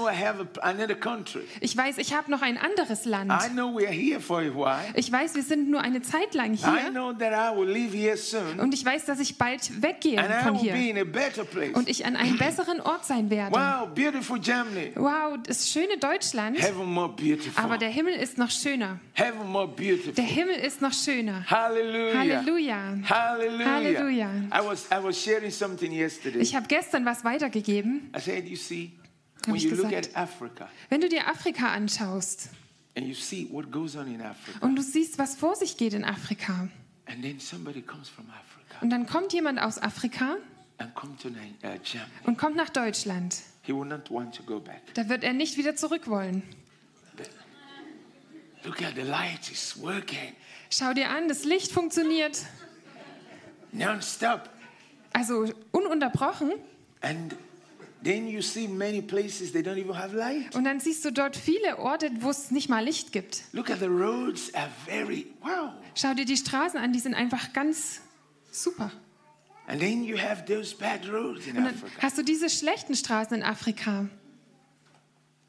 Ich 1.60 1.76
weiß, 1.76 1.98
ich 1.98 2.14
habe 2.14 2.30
noch 2.30 2.42
ein 2.42 2.56
anderes 2.56 3.04
Land. 3.06 3.32
I 3.32 3.48
know 3.48 3.74
we 3.76 3.88
are 3.88 3.92
here 3.92 4.20
for 4.20 4.38
a 4.38 4.54
while. 4.54 4.84
Ich 4.94 5.10
weiß, 5.10 5.34
wir 5.34 5.42
sind 5.42 5.68
nur 5.68 5.80
eine 5.80 6.00
Zeit 6.00 6.32
lang 6.34 6.54
I 6.54 6.58
hier. 6.58 6.90
know 6.92 7.12
that 7.12 7.32
I 7.32 7.58
will 7.58 7.68
leave 7.68 7.92
here 7.96 8.16
soon. 8.16 8.60
Und 8.60 8.72
ich 8.72 8.84
weiß, 8.84 9.04
dass 9.06 9.18
ich 9.18 9.36
bald 9.36 9.82
weggehe 9.82 10.22
von 10.44 10.62
will 10.62 10.70
be 10.70 10.78
hier. 10.78 10.90
in 10.90 10.98
a 10.98 11.04
better 11.04 11.44
place. 11.44 11.74
Und 11.74 11.88
ich 11.88 12.06
an 12.06 12.14
einem 12.14 12.38
besseren 12.38 12.80
Ort 12.80 13.04
sein 13.04 13.30
werde. 13.30 13.63
Wow, 13.64 13.94
beautiful 13.94 14.38
Germany. 14.38 14.92
Wow, 14.94 15.38
das 15.42 15.70
schöne 15.70 15.98
Deutschland. 15.98 16.58
Heaven 16.60 16.86
more 16.86 17.08
beautiful. 17.08 17.62
Aber 17.62 17.78
der 17.78 17.90
Himmel 17.90 18.14
ist 18.14 18.38
noch 18.38 18.50
schöner. 18.50 19.00
Heaven 19.14 19.46
more 19.50 19.68
beautiful. 19.68 20.12
Der 20.14 20.24
Himmel 20.24 20.56
ist 20.56 20.80
noch 20.82 20.92
schöner. 20.92 21.44
Hallelujah. 21.50 22.18
Halleluja. 22.18 22.98
Hallelujah. 23.08 23.66
Hallelujah. 23.66 24.30
I 24.52 24.64
was 24.64 24.86
I 24.90 25.02
was 25.02 25.22
sharing 25.22 25.50
something 25.50 25.92
yesterday. 25.92 26.38
Ich 26.40 26.54
habe 26.54 26.66
gestern 26.66 27.04
was 27.04 27.24
weitergegeben. 27.24 28.10
I 28.16 28.20
said, 28.20 28.46
you 28.46 28.56
see, 28.56 28.92
when 29.46 29.56
ich 29.56 29.64
you 29.64 29.70
look 29.70 29.88
gesagt. 29.90 30.10
at 30.14 30.16
Africa 30.16 30.68
Wenn 30.88 31.00
du 31.00 31.08
dir 31.08 31.26
Afrika 31.28 31.68
anschaust 31.68 32.48
and 32.96 33.06
you 33.06 33.14
see 33.14 33.48
what 33.50 33.70
goes 33.70 33.96
on 33.96 34.06
in 34.06 34.20
Africa, 34.20 34.64
und 34.64 34.76
du 34.76 34.82
siehst, 34.82 35.18
was 35.18 35.34
vor 35.36 35.56
sich 35.56 35.76
geht 35.76 35.94
in 35.94 36.04
Afrika, 36.04 36.68
and 37.06 37.22
then 37.22 37.40
somebody 37.40 37.82
comes 37.82 38.08
from 38.08 38.26
Africa 38.30 38.78
und 38.80 38.90
dann 38.90 39.06
kommt 39.06 39.32
jemand 39.32 39.60
aus 39.60 39.78
Afrika 39.78 40.36
and 40.78 40.94
come 40.94 41.16
to 41.16 41.28
uh, 41.28 41.32
Germany, 41.82 42.10
und 42.24 42.38
kommt 42.38 42.56
nach 42.56 42.70
Deutschland, 42.70 43.36
he 43.64 43.72
will 43.72 43.84
not 43.86 44.10
want 44.10 44.34
to 44.36 44.42
go 44.42 44.60
back. 44.60 44.82
da 44.94 45.08
wird 45.08 45.24
er 45.24 45.32
nicht 45.32 45.56
wieder 45.56 45.74
zurück 45.76 46.08
wollen. 46.08 46.42
Look 48.64 48.80
at 48.82 48.94
the 48.94 49.02
light 49.02 49.50
is 49.50 49.76
working 49.80 50.32
Schau 50.70 50.92
dir 50.94 51.10
an, 51.10 51.28
das 51.28 51.44
Licht 51.44 51.70
funktioniert. 51.70 52.40
non-stop, 53.72 54.48
Also 55.12 55.46
ununterbrochen. 55.72 56.52
and 57.02 57.34
then 58.02 58.26
you 58.26 58.40
see 58.42 58.66
many 58.66 59.00
places 59.02 59.52
they 59.52 59.60
don't 59.62 59.76
even 59.78 59.96
have 59.96 60.16
light. 60.16 60.54
Und 60.56 60.64
dann 60.64 60.80
siehst 60.80 61.04
du 61.04 61.12
dort 61.12 61.36
viele 61.36 61.78
Orte, 61.78 62.10
wo 62.20 62.30
es 62.30 62.50
nicht 62.50 62.68
mal 62.68 62.82
Licht 62.84 63.12
gibt. 63.12 63.44
Look 63.52 63.70
at 63.70 63.78
the 63.80 63.86
roads 63.86 64.52
are 64.54 64.68
very 64.86 65.26
wow. 65.42 65.70
Schau 65.94 66.14
dir 66.14 66.24
die 66.24 66.36
Straßen 66.36 66.78
an, 66.80 66.92
die 66.92 67.00
sind 67.00 67.14
einfach 67.14 67.52
ganz 67.52 68.00
super. 68.50 68.90
And 69.66 69.80
then 69.80 70.04
you 70.04 70.18
have 70.18 70.44
those 70.44 70.74
bad 70.74 71.08
roads 71.08 71.46
in 71.46 71.56
Und 71.56 71.64
dann 71.64 71.74
Africa. 71.74 72.02
hast 72.02 72.18
du 72.18 72.22
diese 72.22 72.50
schlechten 72.50 72.94
Straßen 72.94 73.36
in 73.36 73.42
Afrika. 73.42 74.08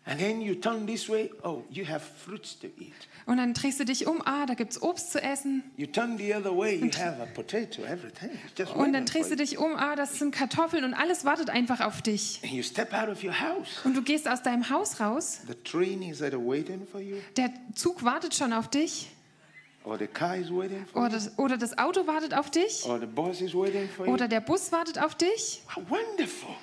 And 0.08 0.20
then 0.20 0.40
you 0.40 0.54
turn 0.54 0.86
this 0.86 1.10
way, 1.10 1.32
oh, 1.44 1.64
you 1.72 1.84
have 1.84 2.06
fruits 2.24 2.60
to 2.60 2.68
eat. 2.78 2.94
Und 3.26 3.38
dann 3.38 3.56
drehst 3.56 3.80
du 3.80 3.86
dich 3.86 4.06
um, 4.06 4.22
ah, 4.24 4.46
da 4.46 4.54
gibt 4.54 4.72
es 4.72 4.82
Obst 4.82 5.12
zu 5.12 5.22
essen. 5.22 5.64
You 5.78 5.88
turn 5.88 6.20
the 6.20 6.36
other 6.36 6.56
way, 6.56 6.76
you 6.76 6.92
have 6.96 7.20
a 7.20 7.26
potato, 7.26 7.82
everything. 7.82 8.30
Just 8.56 8.76
Und 8.76 8.94
dann 8.94 9.08
drehst 9.08 9.32
du 9.32 9.36
dich 9.36 9.58
um, 9.58 9.76
ah, 9.76 9.96
das 9.96 10.20
sind 10.20 10.30
Kartoffeln 10.30 10.84
und 10.84 10.94
alles 10.94 11.26
wartet 11.26 11.50
einfach 11.50 11.82
auf 11.82 12.04
dich. 12.04 12.40
And 12.44 12.54
you 12.54 12.62
step 12.62 12.94
out 12.94 13.10
of 13.10 13.24
your 13.24 13.40
house. 13.40 13.84
Und 13.84 13.96
du 13.96 14.04
gehst 14.04 14.28
aus 14.28 14.44
deinem 14.44 14.70
Haus 14.70 15.00
raus, 15.00 15.40
The 15.48 15.56
train 15.64 16.04
is 16.04 16.22
waiting 16.22 16.86
for 16.86 17.02
you, 17.02 17.18
der 17.36 17.52
Zug 17.74 18.04
wartet 18.04 18.36
schon 18.36 18.54
auf 18.54 18.70
dich 18.70 19.10
oder 19.86 21.10
das, 21.10 21.38
oder 21.38 21.58
das 21.58 21.78
Auto 21.78 22.08
wartet 22.08 22.34
auf 22.34 22.50
dich 22.50 22.86
or 22.86 23.00
the 23.00 23.06
bus 23.06 23.42
is 23.42 23.54
waiting 23.54 23.88
for 23.90 24.06
you. 24.08 24.14
oder 24.14 24.28
der 24.28 24.42
Bus 24.42 24.72
wartet 24.72 25.02
auf 25.02 25.16
dich. 25.16 25.62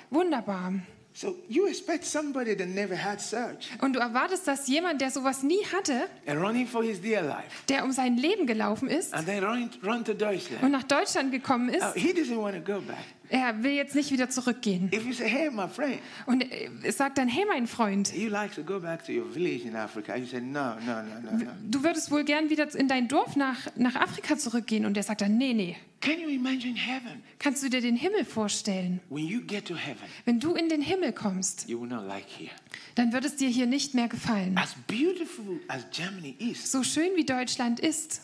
Wunderbar. 0.09 0.73
So 1.15 1.35
you 1.47 1.67
expect 1.67 2.05
somebody 2.05 2.55
that 2.57 2.67
never 2.69 2.95
had 2.95 3.21
such 3.21 3.69
Und 3.81 3.93
du 3.95 3.99
erwartest, 3.99 4.47
dass 4.47 4.67
jemand, 4.67 4.99
der 4.99 5.11
sowas 5.11 5.43
nie 5.43 5.63
hatte, 5.71 6.07
and 6.25 6.41
running 6.41 6.65
for 6.67 6.83
his 6.83 6.99
dear 7.01 7.21
life, 7.21 7.65
der 7.69 7.83
um 7.83 7.91
sein 7.91 8.17
Leben 8.17 8.47
gelaufen 8.47 8.87
ist 8.89 9.13
and 9.13 9.27
then 9.27 9.43
run, 9.43 9.69
run 9.85 10.03
to 10.03 10.13
Deutschland. 10.15 10.63
und 10.63 10.71
nach 10.71 10.81
Deutschland 10.83 11.31
gekommen 11.31 11.69
Oh, 11.69 11.77
ist, 11.77 11.93
he 11.95 12.13
doesn't 12.13 12.35
want 12.41 12.55
to 12.55 12.61
go 12.73 12.81
back. 12.81 12.97
Er 13.33 13.63
will 13.63 13.71
jetzt 13.71 13.95
nicht 13.95 14.11
wieder 14.11 14.29
zurückgehen. 14.29 14.91
If 14.93 15.05
you 15.07 15.13
say, 15.13 15.27
hey, 15.27 15.49
my 15.49 15.67
friend, 15.67 15.97
Und 16.27 16.45
er 16.83 16.91
sagt 16.91 17.17
dann, 17.17 17.27
hey 17.27 17.45
mein 17.47 17.65
Freund, 17.65 18.13
you 18.13 18.29
like 18.29 18.53
to 18.53 18.63
go 18.63 18.79
back 18.79 19.03
to 19.05 19.11
your 19.11 19.25
village 19.31 19.67
in 19.67 19.75
Africa, 19.75 20.15
you 20.15 20.27
say, 20.27 20.39
no, 20.39 20.75
no, 20.85 21.01
no, 21.01 21.31
no, 21.31 21.31
no. 21.45 21.51
du 21.67 21.83
würdest 21.83 22.11
wohl 22.11 22.23
gern 22.23 22.51
wieder 22.51 22.73
in 22.75 22.87
dein 22.87 23.07
Dorf 23.07 23.35
nach, 23.35 23.67
nach 23.75 23.95
Afrika 23.95 24.37
zurückgehen. 24.37 24.85
Und 24.85 24.95
er 24.97 25.03
sagt 25.03 25.21
dann, 25.21 25.37
nee, 25.37 25.53
nee. 25.53 25.75
Can 25.99 26.19
you 26.19 26.27
imagine 26.29 26.75
heaven? 26.75 27.23
Kannst 27.39 27.63
du 27.63 27.69
dir 27.69 27.81
den 27.81 27.95
Himmel 27.95 28.23
vorstellen? 28.25 28.99
When 29.09 29.25
you 29.25 29.41
get 29.41 29.65
to 29.67 29.75
heaven, 29.75 30.03
Wenn 30.25 30.39
du 30.39 30.53
in 30.53 30.69
den 30.69 30.81
Himmel 30.81 31.11
kommst, 31.13 31.67
you 31.67 31.81
will 31.81 31.87
not 31.89 32.05
like 32.05 32.25
here. 32.37 32.51
dann 32.95 33.13
wird 33.13 33.25
es 33.25 33.35
dir 33.37 33.49
hier 33.49 33.65
nicht 33.65 33.95
mehr 33.95 34.09
gefallen. 34.09 34.55
As 34.57 34.75
beautiful 34.87 35.59
as 35.69 35.85
Germany 35.91 36.35
is, 36.37 36.71
So 36.71 36.83
schön 36.83 37.09
wie 37.15 37.25
Deutschland 37.25 37.79
ist, 37.79 38.21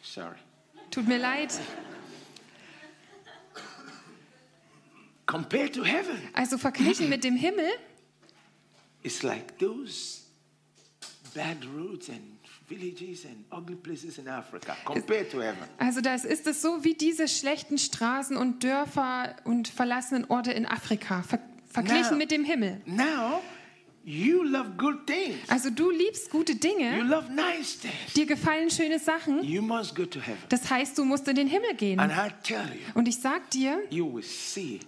sorry, 0.00 0.36
tut 0.90 1.06
mir 1.06 1.18
leid, 1.18 1.50
compared 5.26 5.72
to 5.74 5.84
heaven, 5.84 6.16
also 6.34 6.58
verglichen 6.58 7.08
mit 7.08 7.24
dem 7.24 7.36
Himmel, 7.36 7.64
it's 9.02 9.22
like 9.22 9.58
those 9.58 10.20
bad 11.34 11.64
roads 11.74 12.08
and 12.08 12.20
villages 12.68 13.24
and 13.24 13.44
ugly 13.50 13.76
places 13.76 14.18
in 14.18 14.28
Africa 14.28 14.76
compared 14.84 15.30
to 15.30 15.40
heaven. 15.40 15.68
also 15.78 16.00
das 16.00 16.24
ist 16.24 16.46
es 16.46 16.62
so 16.62 16.84
wie 16.84 16.94
diese 16.94 17.28
schlechten 17.28 17.78
Straßen 17.78 18.36
und 18.36 18.62
Dörfer 18.64 19.36
und 19.44 19.68
verlassenen 19.68 20.24
Orte 20.30 20.52
in 20.52 20.66
Afrika, 20.66 21.22
ver 21.22 21.38
verglichen 21.70 22.08
Na. 22.12 22.16
mit 22.16 22.30
dem 22.30 22.44
Himmel. 22.44 22.82
Now, 22.84 23.40
you 24.04 24.42
love 24.42 24.72
good 24.76 25.06
things. 25.06 25.38
Also 25.48 25.70
du 25.70 25.90
liebst 25.90 26.30
gute 26.30 26.52
You 26.52 26.58
Dinge, 26.58 27.02
love 27.02 27.32
nice 27.32 27.78
things. 27.80 28.12
dir 28.14 28.26
gefallen 28.26 28.70
schöne 28.70 28.98
Sachen, 28.98 29.42
You 29.42 29.62
must 29.62 29.94
go 29.94 30.04
to 30.04 30.20
heaven. 30.20 30.42
das 30.50 30.68
heißt, 30.68 30.98
du 30.98 31.04
musst 31.06 31.26
in 31.28 31.34
den 31.36 31.48
Himmel 31.48 31.74
gehen. 31.74 31.98
And 31.98 32.12
I 32.12 32.30
tell 32.42 32.60
you, 32.74 32.92
Und 32.94 33.08
ich 33.08 33.18
sag 33.18 33.50
dir, 33.50 33.82
you 33.90 34.12
will 34.14 34.22
see 34.22 34.80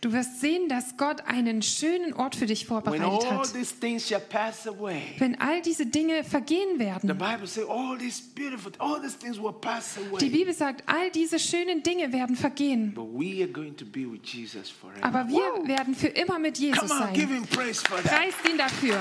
du 0.00 0.12
wirst 0.12 0.40
sehen, 0.40 0.68
dass 0.68 0.96
Gott 0.96 1.20
einen 1.26 1.60
schönen 1.60 2.14
Ort 2.14 2.34
für 2.36 2.46
dich 2.46 2.66
vorbereitet 2.66 3.04
all 3.04 3.38
hat. 3.38 3.52
these 3.52 3.74
things 3.78 4.08
shall 4.08 4.20
pass 4.20 4.66
away, 4.66 5.02
Wenn 5.18 5.38
all 5.38 5.60
diese 5.60 5.84
Dinge 5.84 6.24
vergehen 6.24 6.78
the 6.78 6.78
werden. 6.80 7.18
Bible 7.18 7.46
says 7.46 7.66
all 7.68 7.98
these 7.98 8.22
beautiful, 8.34 8.72
all 8.78 9.00
these 9.00 9.16
things 9.18 9.38
will 9.38 9.52
pass 9.52 9.96
Die 9.96 10.08
away. 10.10 10.28
Bibel 10.30 10.54
sagt, 10.54 10.84
all 10.86 11.10
diese 11.10 11.38
schönen 11.38 11.82
Dinge 11.82 12.12
werden 12.12 12.34
vergehen. 12.34 12.94
But 12.94 13.08
we 13.12 13.42
are 13.42 13.50
going 13.52 13.76
to 13.76 13.84
be 13.84 14.10
with 14.10 14.22
Jesus 14.24 14.70
forever. 14.70 15.04
Aber 15.04 15.28
wir 15.28 15.68
werden 15.68 15.94
für 15.94 16.08
immer 16.08 16.38
mit 16.38 16.56
Jesus 16.58 16.88
Come 16.88 17.08
on, 17.08 17.12
give 17.12 17.28
sein. 17.28 17.34
him 17.42 17.46
praise 17.46 17.82
for 17.82 17.98
that. 18.02 18.12
Preist 18.12 18.48
ihn 18.48 18.56
dafür. 18.56 19.00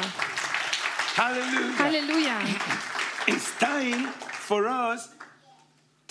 Hallelujah. 1.15 1.77
Halleluja. 1.79 2.39
It's 3.27 3.57
time 3.57 4.07
for 4.47 4.65
us 4.65 5.09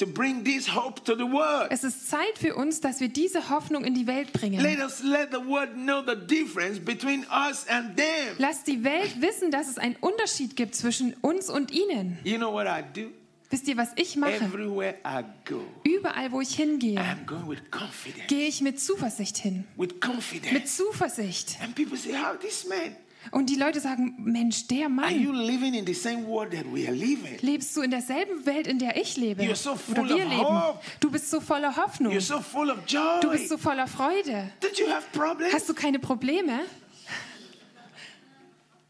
to 0.01 0.07
bring 0.07 0.43
this 0.43 0.67
hope 0.67 1.05
to 1.05 1.15
the 1.15 1.25
world. 1.25 1.69
Es 1.71 1.85
ist 1.85 2.09
Zeit 2.11 2.39
für 2.39 2.57
uns, 2.57 2.81
dass 2.81 3.01
wir 3.01 3.09
diese 3.09 3.51
Hoffnung 3.51 3.85
in 3.85 3.95
die 3.95 4.07
Welt 4.07 4.33
bringen. 4.33 4.61
Let 4.61 4.81
us 4.81 5.03
let 5.03 5.31
the 5.31 5.47
world 5.47 5.75
know 5.75 6.03
the 6.03 6.17
difference 6.17 6.81
between 6.81 7.25
us 7.31 7.67
and 7.69 7.97
them. 7.97 8.37
Lasst 8.39 8.67
die 8.67 8.83
Welt 8.83 9.21
wissen, 9.21 9.51
dass 9.51 9.69
es 9.69 9.79
einen 9.79 9.97
Unterschied 9.97 10.57
gibt 10.57 10.75
zwischen 10.75 11.15
uns 11.21 11.49
und 11.49 11.71
ihnen. 11.71 12.19
You 12.25 12.39
know 12.39 12.53
what 12.53 12.67
I 12.67 12.83
do? 12.83 13.11
Wisst 13.51 13.67
ihr, 13.67 13.77
was 13.77 13.91
ich 13.97 14.17
mache? 14.17 14.37
Everywhere 14.37 14.95
I 15.05 15.25
go, 15.45 15.63
Überall, 15.83 16.31
wo 16.31 16.41
ich 16.41 16.55
hingehe, 16.55 17.01
gehe 18.29 18.47
ich 18.47 18.61
mit 18.61 18.81
Zuversicht 18.81 19.39
hin. 19.39 19.65
With 19.77 19.91
Mit 19.91 20.01
confidence. 20.01 20.77
Zuversicht. 20.77 21.59
And 21.61 21.75
people 21.75 21.99
say, 21.99 22.13
How 22.13 22.39
this 22.39 22.67
man? 22.67 22.97
Und 23.33 23.51
die 23.51 23.55
Leute 23.57 23.81
sagen, 23.81 24.15
Mensch, 24.19 24.67
der 24.69 24.87
Are 24.87 25.11
you 25.13 25.33
Mann, 25.33 25.45
living 25.47 25.75
in 25.75 25.87
the 25.87 25.95
same 25.95 26.27
world 26.27 26.53
that 26.53 26.65
we 26.73 26.87
are 26.87 26.95
living? 26.97 27.39
lebst 27.43 27.77
du 27.77 27.83
in 27.83 27.91
derselben 27.91 28.45
Welt, 28.47 28.67
in 28.67 28.79
der 28.79 28.97
ich 28.97 29.17
lebe? 29.17 29.43
You're 29.43 29.55
so 29.55 29.77
Oder 29.93 30.09
wir 30.09 30.25
leben. 30.25 30.41
hope. 30.41 30.81
Du 31.01 31.11
bist 31.11 31.31
so 31.31 31.41
voller 31.41 31.77
Hoffnung. 31.77 32.13
You're 32.13 32.21
so 32.21 32.41
Du 33.21 33.31
bist 33.31 33.49
so 33.49 33.59
voller 33.59 33.87
Freude. 33.87 34.51
Hast 35.53 35.69
du 35.69 35.75
keine 35.75 35.99
Probleme? 35.99 36.61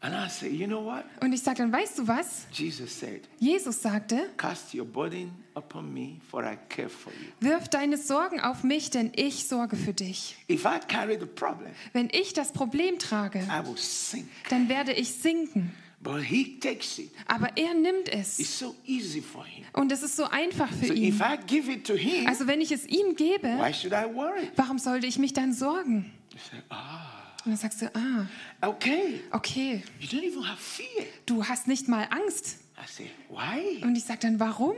And 0.03 0.15
I 0.15 0.29
say, 0.29 0.49
You 0.49 0.65
know 0.65 0.83
what? 0.83 1.03
Und 1.21 1.31
ich 1.31 1.41
sage 1.43 1.57
dann, 1.59 1.71
weißt 1.71 1.99
du 1.99 2.07
was? 2.07 2.47
Jesus 2.51 2.99
said, 2.99 3.21
Jesus 3.39 3.81
sagte, 3.81 4.29
Cast 4.35 4.73
your 4.73 4.85
burden 4.85 5.31
upon 5.53 5.93
me, 5.93 6.19
for 6.29 6.43
I 6.43 6.57
care 6.69 6.89
for 6.89 7.13
you. 7.13 7.27
wirf 7.47 7.69
deine 7.69 7.97
Sorgen 7.97 8.39
auf 8.39 8.63
mich, 8.63 8.89
denn 8.89 9.11
ich 9.15 9.47
sorge 9.47 9.75
für 9.75 9.93
dich. 9.93 10.37
If 10.49 10.65
I 10.65 10.79
carry 10.87 11.17
the 11.19 11.27
problem, 11.27 11.69
Wenn 11.93 12.09
ich 12.11 12.33
das 12.33 12.51
Problem 12.51 12.97
trage, 12.97 13.39
I 13.47 13.63
will 13.67 13.77
sink. 13.77 14.25
dann 14.49 14.69
werde 14.69 14.91
ich 14.93 15.11
sinken. 15.13 15.71
But 16.03 16.23
he 16.23 16.57
takes 16.59 16.97
it. 16.97 17.11
Aber 17.27 17.55
er 17.55 17.75
nimmt 17.75 18.09
es. 18.09 18.39
It's 18.39 18.57
so 18.57 18.75
easy 18.87 19.21
for 19.21 19.45
him. 19.45 19.65
Und 19.73 19.91
es 19.91 20.01
ist 20.01 20.15
so 20.15 20.23
einfach 20.23 20.67
für 20.73 20.87
So 20.87 20.93
ihn. 20.93 21.09
if 21.13 21.21
I 21.21 21.37
give 21.45 21.71
it 21.71 21.85
to 21.85 21.93
him, 21.93 22.25
Also 22.25 22.47
wenn 22.47 22.59
ich 22.59 22.71
es 22.71 22.87
ihm 22.87 23.15
gebe, 23.15 23.47
why 23.59 23.71
should 23.71 23.93
I 23.93 24.11
worry? 24.11 24.49
warum 24.55 24.79
sollte 24.79 25.05
ich 25.05 25.19
mich 25.19 25.33
dann 25.33 25.53
sorgen? 25.53 26.11
You 26.33 26.39
say, 26.39 26.57
ah, 26.69 27.20
Und 27.45 27.51
dann 27.51 27.57
sagst 27.57 27.81
du, 27.81 27.87
ah, 27.95 28.27
okay. 28.67 29.21
okay, 29.31 29.83
You 29.99 30.07
don't 30.07 30.23
even 30.23 30.47
have 30.47 30.59
fear. 30.61 31.05
du 31.25 31.43
hast 31.47 31.67
nicht 31.67 31.87
mal 31.87 32.07
Angst. 32.11 32.57
I 32.77 32.87
say, 32.87 33.09
why? 33.29 33.83
Und 33.83 33.95
ich 33.95 34.03
sage 34.03 34.19
dann, 34.21 34.39
warum? 34.39 34.75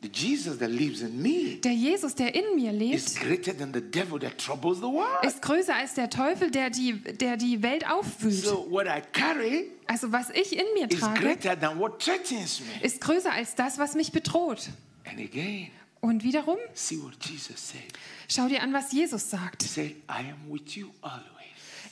The 0.00 0.08
Jesus 0.12 0.58
that 0.58 0.70
lives 0.70 1.00
in 1.00 1.20
me 1.20 1.56
Der 1.64 1.72
Jesus, 1.74 2.14
der 2.14 2.32
in 2.34 2.54
mir 2.54 2.70
is 2.72 3.14
lebt, 3.18 3.20
greater 3.26 3.56
than 3.58 3.74
the 3.74 3.80
devil 3.80 4.18
that 4.20 4.38
troubles 4.38 4.78
the 4.78 4.84
world. 4.84 5.24
ist 5.24 5.42
größer 5.42 5.74
als 5.74 5.94
der 5.94 6.08
Teufel, 6.08 6.52
der 6.52 6.70
die, 6.70 6.94
der 6.94 7.36
die 7.36 7.62
Welt 7.62 7.84
aufwühlt. 7.90 8.44
So 8.44 8.70
what 8.70 8.86
I 8.86 9.02
carry 9.12 9.72
Also 9.88 10.12
was 10.12 10.30
ich 10.30 10.52
in 10.56 10.64
mir 10.74 10.88
is 10.88 11.00
trage, 11.00 11.20
greater 11.20 11.58
than 11.58 11.78
what 11.80 11.98
threatens 11.98 12.60
me. 12.60 12.66
ist 12.86 13.00
größer 13.00 13.32
als 13.32 13.56
das, 13.56 13.78
was 13.78 13.94
mich 13.96 14.12
bedroht. 14.12 14.68
And 15.04 15.18
again, 15.18 15.70
Und 16.00 16.22
wiederum, 16.22 16.58
see 16.74 16.96
what 17.02 17.14
Jesus 17.28 17.70
said. 17.70 17.80
schau 18.28 18.46
dir 18.46 18.62
an, 18.62 18.72
was 18.72 18.92
Jesus 18.92 19.24
He 19.24 19.28
sagt. 19.36 19.62
said, 19.62 19.90
I 20.08 20.30
am 20.30 20.48
with 20.48 20.76
you 20.76 20.90
always. 21.02 21.24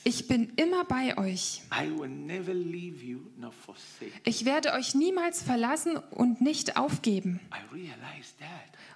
Ich 0.07 0.25
bin 0.25 0.53
immer 0.55 0.85
bei 0.85 1.17
euch. 1.17 1.63
You. 3.01 3.19
Ich 4.23 4.45
werde 4.45 4.71
euch 4.71 4.95
niemals 4.95 5.43
verlassen 5.43 5.97
und 5.97 6.39
nicht 6.39 6.77
aufgeben. 6.77 7.41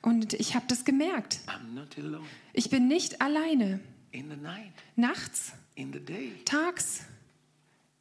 Und 0.02 0.34
ich 0.36 0.56
habe 0.56 0.66
das 0.70 0.86
gemerkt. 0.86 1.42
Ich 2.54 2.70
bin 2.70 2.88
nicht 2.88 3.20
alleine. 3.20 3.82
Nachts, 4.96 5.52
tags, 6.46 7.02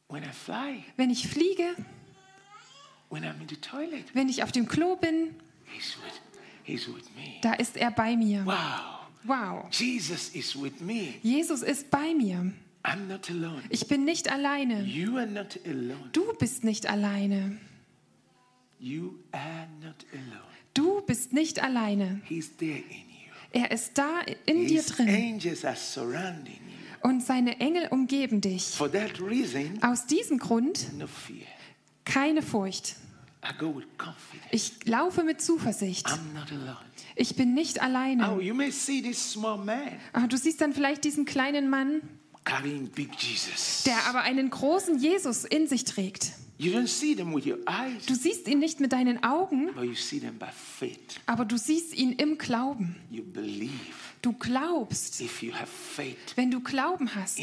fly, 0.07 0.81
wenn 0.95 1.09
ich 1.09 1.27
fliege, 1.27 1.75
toilet, 3.59 4.05
wenn 4.15 4.29
ich 4.29 4.41
auf 4.41 4.53
dem 4.53 4.69
Klo 4.69 4.95
bin, 4.95 5.35
He's 5.65 5.97
with, 5.97 6.21
he's 6.63 6.87
with 6.87 7.03
da 7.41 7.55
ist 7.55 7.75
er 7.75 7.91
bei 7.91 8.15
mir. 8.15 8.45
Wow. 8.45 9.01
Wow. 9.23 9.69
Jesus 9.69 10.29
is 10.29 10.55
with 10.55 10.79
me. 10.79 11.15
Jesus 11.21 11.61
ist 11.61 11.91
bei 11.91 12.13
mir. 12.13 12.53
I'm 12.83 13.07
not 13.07 13.29
alone. 13.29 13.61
Ich 13.69 13.87
bin 13.87 14.05
nicht 14.05 14.31
alleine. 14.31 14.83
You 14.83 15.17
are 15.17 15.27
not 15.27 15.59
alone. 15.65 16.09
Du 16.13 16.33
bist 16.39 16.63
nicht 16.63 16.89
alleine. 16.89 17.57
You 18.79 19.13
are 19.31 19.67
not 19.81 20.05
alone. 20.11 20.41
Du 20.73 21.01
bist 21.01 21.33
nicht 21.33 21.61
alleine. 21.63 22.21
He's 22.25 22.55
there 22.57 22.77
in 22.77 22.81
you. 23.09 23.31
Er 23.53 23.71
ist 23.71 23.97
da 23.97 24.21
in 24.45 24.65
dir 24.67 24.81
drin. 24.81 25.07
angels 25.09 25.63
are 25.65 25.75
surrounding 25.75 26.55
you. 26.55 27.07
Und 27.09 27.23
seine 27.23 27.59
Engel 27.59 27.87
umgeben 27.89 28.41
dich. 28.41 28.63
For 28.65 28.91
that 28.91 29.19
reason, 29.21 29.77
Aus 29.83 30.05
diesem 30.07 30.37
Grund 30.39 30.87
no 30.97 31.07
fear. 31.07 31.45
keine 32.05 32.41
Furcht. 32.41 32.95
I 33.43 33.57
go 33.57 33.75
with 33.75 33.85
confidence. 33.97 34.49
Ich 34.51 34.85
laufe 34.87 35.23
mit 35.23 35.41
Zuversicht. 35.41 36.07
I'm 36.07 36.33
not 36.33 36.51
alone. 36.51 36.77
Ich 37.15 37.35
bin 37.35 37.53
nicht 37.53 37.79
Oh, 37.79 37.83
alleine. 37.83 38.39
you 38.41 38.53
may 38.53 38.71
see 38.71 39.01
this 39.01 39.31
small 39.33 39.57
man 39.57 39.99
Ah, 40.13 40.27
Du 40.27 40.37
siehst 40.37 40.61
dann 40.61 40.73
vielleicht 40.73 41.03
diesen 41.03 41.25
kleinen 41.25 41.69
Mann. 41.69 42.01
Der 42.45 44.05
aber 44.07 44.21
einen 44.21 44.49
großen 44.49 44.97
Jesus 44.99 45.43
in 45.45 45.67
sich 45.67 45.83
trägt. 45.85 46.31
You 46.57 46.73
don't 46.73 46.87
see 46.87 47.15
them 47.15 47.33
with 47.33 47.47
your 47.47 47.57
eyes, 47.67 48.05
Du 48.05 48.13
siehst 48.13 48.47
ihn 48.47 48.59
nicht 48.59 48.79
mit 48.79 48.93
deinen 48.93 49.23
Augen, 49.23 49.71
but 49.73 49.83
you 49.83 49.95
see 49.95 50.19
them 50.19 50.37
by 50.37 50.45
faith. 50.53 51.19
aber 51.25 51.43
du 51.43 51.57
siehst 51.57 51.95
ihn 51.95 52.11
im 52.13 52.37
Glauben. 52.37 52.97
You 53.09 53.23
believe. 53.23 53.71
Du 54.21 54.33
glaubst. 54.33 55.19
If 55.21 55.41
you 55.41 55.51
have 55.53 55.65
faith 55.65 56.15
Wenn 56.35 56.51
du 56.51 56.59
Glauben 56.59 57.15
hast 57.15 57.39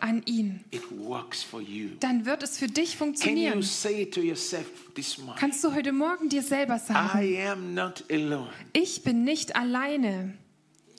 an 0.00 0.22
ihn, 0.26 0.60
it 0.70 0.82
works 0.90 1.42
for 1.42 1.62
you. 1.62 1.92
dann 2.00 2.26
wird 2.26 2.42
es 2.42 2.58
für 2.58 2.66
dich 2.66 2.98
funktionieren. 2.98 3.62
say 3.62 4.04
to 4.04 4.20
yourself 4.20 4.66
this 4.94 5.16
morning, 5.16 5.36
Kannst 5.40 5.64
du 5.64 5.72
heute 5.72 5.92
Morgen 5.92 6.28
dir 6.28 6.42
selber 6.42 6.78
sagen, 6.78 7.18
I 7.26 7.40
am 7.46 7.72
not 7.72 8.04
alone? 8.10 8.50
ich 8.74 9.02
bin 9.02 9.24
nicht 9.24 9.56
alleine. 9.56 10.34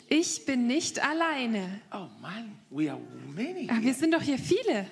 Ich 0.09 0.45
bin 0.45 0.67
nicht 0.67 1.03
alleine. 1.03 1.81
Oh 1.91 2.07
man, 2.21 2.57
we 2.69 2.89
are 2.89 2.99
many. 3.35 3.67
Ah, 3.69 3.77
wir 3.81 3.93
sind 3.93 4.13
doch 4.13 4.21
hier 4.21 4.37
viele. 4.37 4.87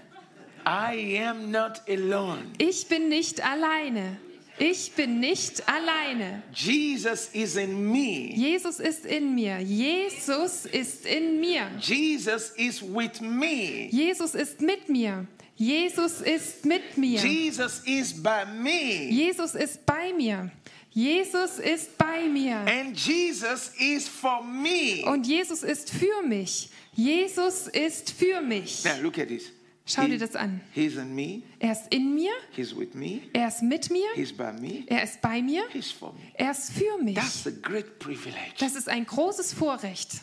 I 0.65 1.19
am 1.19 1.51
not 1.51 1.81
alone. 1.87 2.51
Ich 2.57 2.87
bin 2.87 3.09
nicht 3.09 3.45
alleine. 3.45 4.17
Ich 4.59 4.93
bin 4.93 5.19
nicht 5.19 5.67
alleine. 5.67 6.43
Jesus 6.53 7.29
is 7.33 7.55
in 7.55 7.91
me. 7.91 8.33
Jesus 8.35 8.79
ist 8.79 9.05
in 9.05 9.35
mir. 9.35 9.59
Jesus 9.59 10.65
ist 10.65 11.05
in 11.05 11.39
mir. 11.39 11.69
Jesus 11.79 12.51
is 12.55 12.81
with 12.81 13.19
me. 13.19 13.89
Jesus 13.91 14.35
ist 14.35 14.61
mit 14.61 14.87
mir. 14.89 15.27
Jesus 15.55 16.21
ist 16.21 16.65
mit 16.65 16.97
mir. 16.97 17.19
Jesus 17.19 17.81
is 17.85 18.13
by 18.13 18.45
me. 18.61 19.09
Jesus 19.09 19.55
ist 19.55 19.85
bei 19.85 20.13
mir. 20.13 20.51
Jesus 20.93 21.57
ist 21.59 21.97
bei 21.97 22.27
mir. 22.27 22.57
And 22.57 22.95
Jesus 22.97 23.71
is 23.79 24.07
for 24.07 24.43
me. 24.43 25.03
Und 25.05 25.25
Jesus 25.25 25.63
ist 25.63 25.89
für 25.89 26.21
mich. 26.27 26.69
Jesus 26.93 27.67
ist 27.67 28.11
für 28.11 28.41
mich. 28.41 28.83
Now 28.85 29.01
look 29.01 29.17
at 29.17 29.27
this. 29.27 29.45
Schau 29.85 30.03
dir 30.03 30.11
He- 30.13 30.17
das 30.19 30.35
an. 30.35 30.61
He's 30.73 30.95
in 30.95 31.13
me. 31.15 31.41
Er 31.59 31.71
ist 31.73 31.87
in 31.89 32.13
mir. 32.13 32.31
He's 32.55 32.73
with 32.75 32.93
me. 32.93 33.21
Er 33.33 33.47
ist 33.49 33.61
mit 33.63 33.89
mir. 33.89 34.05
He's 34.15 34.31
by 34.31 34.51
me. 34.53 34.83
Er 34.87 35.03
ist 35.03 35.19
bei 35.21 35.41
mir. 35.41 35.63
He's 35.73 35.91
for 35.91 36.13
me. 36.13 36.19
Er 36.35 36.51
ist 36.51 36.71
für 36.71 37.03
mich. 37.03 37.15
That's 37.15 37.47
a 37.47 37.51
great 37.61 37.99
privilege. 37.99 38.53
Das 38.59 38.75
ist 38.75 38.87
ein 38.87 39.05
großes 39.05 39.53
Vorrecht. 39.53 40.21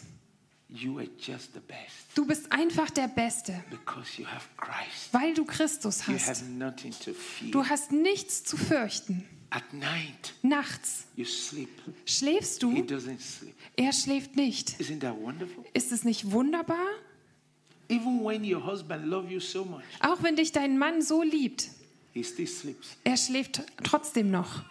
You 0.72 0.98
are 0.98 1.09
just 1.18 1.52
the 1.52 1.61
best 1.61 1.96
Du 2.14 2.24
bist 2.24 2.50
einfach 2.52 2.90
der 2.90 3.09
Beste, 3.09 3.64
because 3.70 4.20
you 4.22 4.24
have 4.26 4.46
Christ. 4.56 5.09
weil 5.12 5.35
du 5.35 5.44
Christus 5.44 6.06
You 6.06 6.14
hast. 6.14 6.28
have 6.28 6.44
nothing 6.44 6.92
to 7.04 7.12
fear. 7.12 7.50
Du 7.50 7.66
hast 7.66 7.90
nichts 7.90 8.44
zu 8.44 8.56
fürchten. 8.56 9.26
At 9.52 9.72
night, 9.72 10.32
Nachts 10.42 11.06
you 11.16 11.24
sleep. 11.24 11.68
schläfst 12.06 12.62
He 12.62 12.82
du, 12.82 12.94
doesn't 12.94 13.18
sleep. 13.20 13.54
er 13.76 13.92
schläft 13.92 14.36
nicht. 14.36 14.78
Isn't 14.80 15.00
that 15.00 15.20
wonderful? 15.20 15.64
Ist 15.74 15.90
es 15.90 16.04
nicht 16.04 16.30
wunderbar? 16.30 16.86
Even 17.88 18.24
when 18.24 18.44
your 18.44 18.64
husband 18.64 19.06
loves 19.06 19.30
you 19.32 19.40
so 19.40 19.64
much, 19.64 19.82
Auch 20.00 20.22
wenn 20.22 20.36
dich 20.36 20.52
dein 20.52 20.78
Mann 20.78 21.02
so 21.02 21.22
liebt, 21.24 21.68
he 22.12 22.22
still 22.22 22.46
sleeps. 22.46 22.96
er 23.02 23.16
schläft 23.16 23.62
trotzdem 23.82 24.30
noch. 24.30 24.62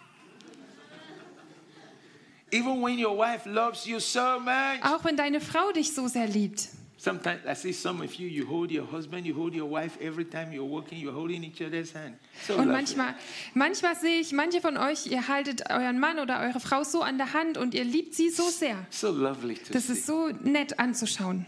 Even 2.52 2.82
when 2.82 2.98
your 2.98 3.16
wife 3.16 3.46
loves 3.48 3.84
you 3.86 4.00
so 4.00 4.40
much, 4.40 4.82
Auch 4.82 5.04
wenn 5.04 5.16
deine 5.16 5.40
Frau 5.40 5.70
dich 5.72 5.92
so 5.94 6.08
sehr 6.08 6.26
liebt. 6.26 6.68
Sometimes 7.00 7.40
I 7.46 7.54
see 7.54 7.72
some 7.72 8.02
of 8.04 8.14
you, 8.16 8.28
you 8.28 8.46
hold 8.46 8.70
your 8.70 8.84
husband, 8.90 9.26
you 9.26 9.34
hold 9.34 9.54
your 9.54 9.70
wife 9.70 9.98
every 10.00 10.24
time 10.24 10.52
you're 10.52 10.68
walking, 10.68 10.98
you're 10.98 11.14
holding 11.14 11.42
each 11.42 11.62
other's 11.62 11.94
hand. 11.94 12.16
So 12.46 12.54
Und 12.56 12.68
manchmal, 12.68 13.14
manchmal 13.54 13.96
sehe 13.96 14.20
ich, 14.20 14.32
manche 14.32 14.60
von 14.60 14.76
euch, 14.76 15.06
ihr 15.06 15.26
haltet 15.28 15.70
euren 15.70 15.98
Mann 15.98 16.18
oder 16.18 16.40
eure 16.40 16.60
Frau 16.60 16.84
so 16.84 17.02
an 17.02 17.16
der 17.16 17.32
Hand 17.32 17.56
und 17.56 17.74
ihr 17.74 17.84
liebt 17.84 18.14
sie 18.14 18.28
so 18.30 18.48
sehr. 18.50 18.76
So 18.90 19.10
lovely 19.10 19.54
to 19.54 19.72
Das 19.72 19.86
see. 19.86 19.94
ist 19.94 20.06
so 20.06 20.28
nett 20.42 20.78
anzuschauen. 20.78 21.46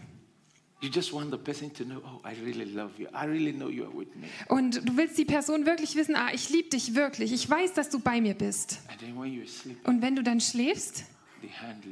You 0.81 0.89
just 0.89 1.13
want 1.13 1.31
the 1.31 1.37
person 1.37 1.71
to 1.75 1.85
know, 1.85 2.01
oh, 2.03 2.19
I 2.27 2.33
really 2.43 2.65
love 2.65 2.91
you. 2.97 3.07
I 3.13 3.25
really 3.25 3.53
know 3.53 3.69
you 3.69 3.85
are 3.85 3.97
with 3.97 4.09
me. 4.15 4.27
Und 4.49 4.81
du 4.85 4.97
willst 4.97 5.17
die 5.17 5.23
Person 5.23 5.65
wirklich 5.65 5.95
wissen, 5.95 6.15
ah, 6.15 6.31
ich 6.33 6.49
liebe 6.49 6.67
dich 6.69 6.93
wirklich. 6.93 7.31
Ich 7.31 7.49
weiß, 7.49 7.71
dass 7.73 7.89
du 7.89 7.99
bei 7.99 8.19
mir 8.19 8.33
bist. 8.33 8.79
And 8.89 8.99
then 8.99 9.15
when 9.17 9.31
you're 9.31 9.45
asleep, 9.45 9.77
Und 9.87 10.01
wenn 10.01 10.17
du 10.17 10.23
dann 10.23 10.41
schläfst, 10.41 11.05
the 11.41 11.47
hand 11.49 11.85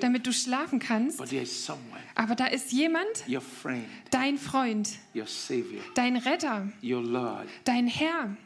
damit 0.00 0.26
du 0.26 0.32
schlafen 0.32 0.78
kannst. 0.78 1.16
But 1.16 1.30
there 1.30 1.42
is 1.42 1.64
someone, 1.64 2.02
Aber 2.16 2.34
da 2.34 2.46
ist 2.46 2.70
jemand, 2.72 3.06
your 3.26 3.40
friend, 3.40 3.86
dein 4.10 4.36
Freund, 4.36 4.90
your 5.14 5.26
Savior, 5.26 5.80
dein 5.94 6.16
Retter, 6.16 6.70
your 6.82 7.02
Lord, 7.02 7.46
dein 7.64 7.86
Herr, 7.86 8.36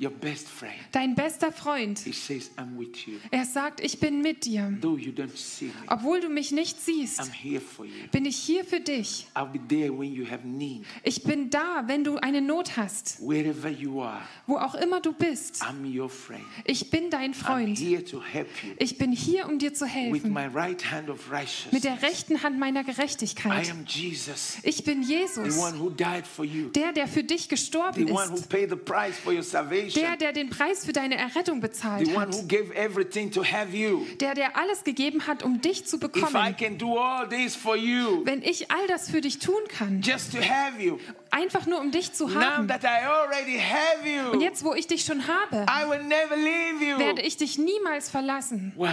your 0.00 0.10
best 0.12 0.46
friend. 0.48 0.74
dein 0.92 1.14
bester 1.16 1.50
Freund. 1.50 1.98
He 1.98 2.12
says, 2.12 2.50
I'm 2.56 2.76
with 2.78 3.06
you. 3.06 3.18
Er 3.32 3.44
sagt, 3.44 3.80
ich 3.80 3.98
bin 3.98 4.22
mit 4.22 4.44
dir. 4.44 4.72
Though 4.80 4.96
you 4.96 5.10
don't 5.12 5.36
see 5.36 5.66
me, 5.66 5.72
Obwohl 5.88 6.20
du 6.20 6.28
mich 6.28 6.52
nicht 6.52 6.76
I'm 6.78 6.80
siehst, 6.80 7.32
here 7.34 7.60
for 7.60 7.84
you. 7.84 8.06
bin 8.12 8.24
ich 8.24 8.36
hier 8.36 8.64
für 8.64 8.78
dich. 8.80 9.26
I'll 9.34 9.46
be 9.50 9.58
there 9.68 9.90
when 9.92 10.12
you 10.12 10.24
have 10.30 10.46
need. 10.46 10.84
Ich 11.02 11.24
bin 11.24 11.50
da, 11.50 11.82
wenn 11.86 12.04
du 12.04 12.16
eine 12.18 12.40
Not 12.40 12.76
hast, 12.76 13.18
Wherever 13.20 13.68
you 13.68 14.00
are, 14.02 14.20
wo 14.46 14.56
auch 14.58 14.76
immer 14.76 15.00
du 15.00 15.12
bist. 15.12 15.62
I'm 15.62 15.84
your 15.84 16.08
friend. 16.08 16.44
Ich 16.64 16.90
bin 16.90 17.10
dein 17.10 17.32
I'm 17.32 17.34
Freund. 17.34 17.78
here 17.78 18.04
to 18.04 18.20
help 18.22 18.48
you. 18.62 18.74
Ich 18.78 18.98
bin 18.98 19.10
hier, 19.10 19.46
um 19.48 19.58
dir 19.58 19.74
zu 19.74 19.84
With 19.86 19.92
helfen. 19.94 20.32
my 20.32 20.46
right 20.46 20.80
hand 20.92 21.10
of 21.10 21.18
Mit 21.28 21.32
righteousness, 21.40 21.82
der 21.82 22.02
rechten 22.02 22.42
Hand 22.44 22.58
meiner 22.58 22.82
I 22.82 22.84
Gerechtigkeit. 22.84 23.68
am 23.70 23.84
Jesus, 23.86 24.58
Ich 24.62 24.84
bin 24.84 25.02
the 25.02 25.12
Jesus, 25.14 25.58
one 25.58 25.76
who 25.80 25.90
died 25.90 26.24
for 26.26 26.44
you, 26.44 26.68
der, 26.68 26.92
der 26.92 27.08
für 27.08 27.24
dich 27.24 27.42
the 27.42 27.48
gestorben 27.48 28.10
one 28.12 28.30
who 28.30 28.36
ist. 28.36 28.48
paid 28.48 28.70
the 28.70 28.76
price 28.76 29.18
for 29.18 29.32
your 29.32 29.42
salvation, 29.42 29.87
der 29.94 30.32
den 30.32 30.50
Preis 30.50 30.84
für 30.84 30.92
deine 30.92 31.16
Errettung 31.16 31.60
bezahlt 31.60 32.06
the 32.06 32.14
one 32.14 32.32
who 32.32 32.38
hat. 32.38 32.48
gave 32.48 32.74
everything 32.74 33.30
to 33.30 33.42
have 33.44 33.74
you. 33.76 34.04
Der, 34.20 34.34
der 34.34 34.56
alles 34.56 34.84
gegeben 34.84 35.26
hat, 35.26 35.42
um 35.42 35.60
dich 35.60 35.84
zu 35.86 35.96
If 35.96 36.02
I 36.02 36.06
bekommen. 36.08 36.56
can 36.56 36.78
do 36.78 36.98
all 36.98 37.28
this 37.28 37.54
for 37.54 37.76
you, 37.76 38.24
Wenn 38.24 38.42
ich 38.42 38.70
all 38.70 38.86
das 38.86 39.10
für 39.10 39.20
dich 39.20 39.38
tun 39.38 39.60
kann, 39.68 40.00
just 40.02 40.32
to 40.32 40.38
have 40.38 40.80
you, 40.82 40.98
einfach 41.30 41.66
nur 41.66 41.80
um 41.80 41.90
dich 41.90 42.12
zu 42.12 42.26
now 42.28 42.40
haben. 42.40 42.68
that 42.68 42.82
I 42.84 43.06
already 43.06 43.58
have 43.58 44.32
Und 44.32 44.40
you, 44.40 44.46
jetzt, 44.46 44.64
wo 44.64 44.74
ich 44.74 44.86
dich 44.86 45.04
schon 45.04 45.26
habe, 45.26 45.64
I 45.68 45.88
will 45.88 46.02
never 46.04 46.36
leave 46.36 46.98
werde 46.98 47.20
you. 47.22 47.26
ich 47.26 47.36
dich 47.36 47.58
niemals 47.58 48.10
verlassen. 48.10 48.72
Wow. 48.76 48.90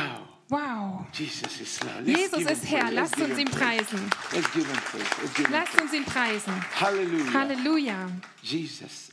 Wow. 0.48 1.06
Jesus 1.12 1.60
is 1.60 1.80
Lord. 1.82 2.06
Let's 2.06 2.20
Jesus 2.38 2.52
ist 2.52 2.70
Herr. 2.72 2.92
Lasst 2.92 3.20
uns 3.20 3.36
ihn 3.36 3.46
preisen. 3.50 4.00
Lasst 5.52 5.82
uns 5.82 5.94
ihn 5.94 6.06
preisen. 6.06 6.54
Hallelujah. 6.80 7.34
Halleluja. 7.34 8.08
Jesus, 8.44 9.10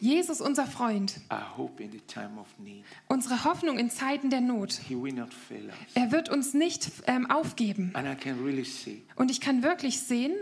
Jesus, 0.00 0.40
unser 0.40 0.66
Freund, 0.66 1.20
unsere 3.08 3.44
Hoffnung 3.44 3.78
in 3.78 3.90
Zeiten 3.90 4.30
der 4.30 4.40
Not. 4.40 4.80
Er 5.94 6.12
wird 6.12 6.28
uns 6.28 6.54
nicht 6.54 6.90
ähm, 7.06 7.30
aufgeben. 7.30 7.92
Und 9.16 9.30
ich 9.30 9.40
kann 9.40 9.62
wirklich 9.62 10.00
sehen, 10.00 10.32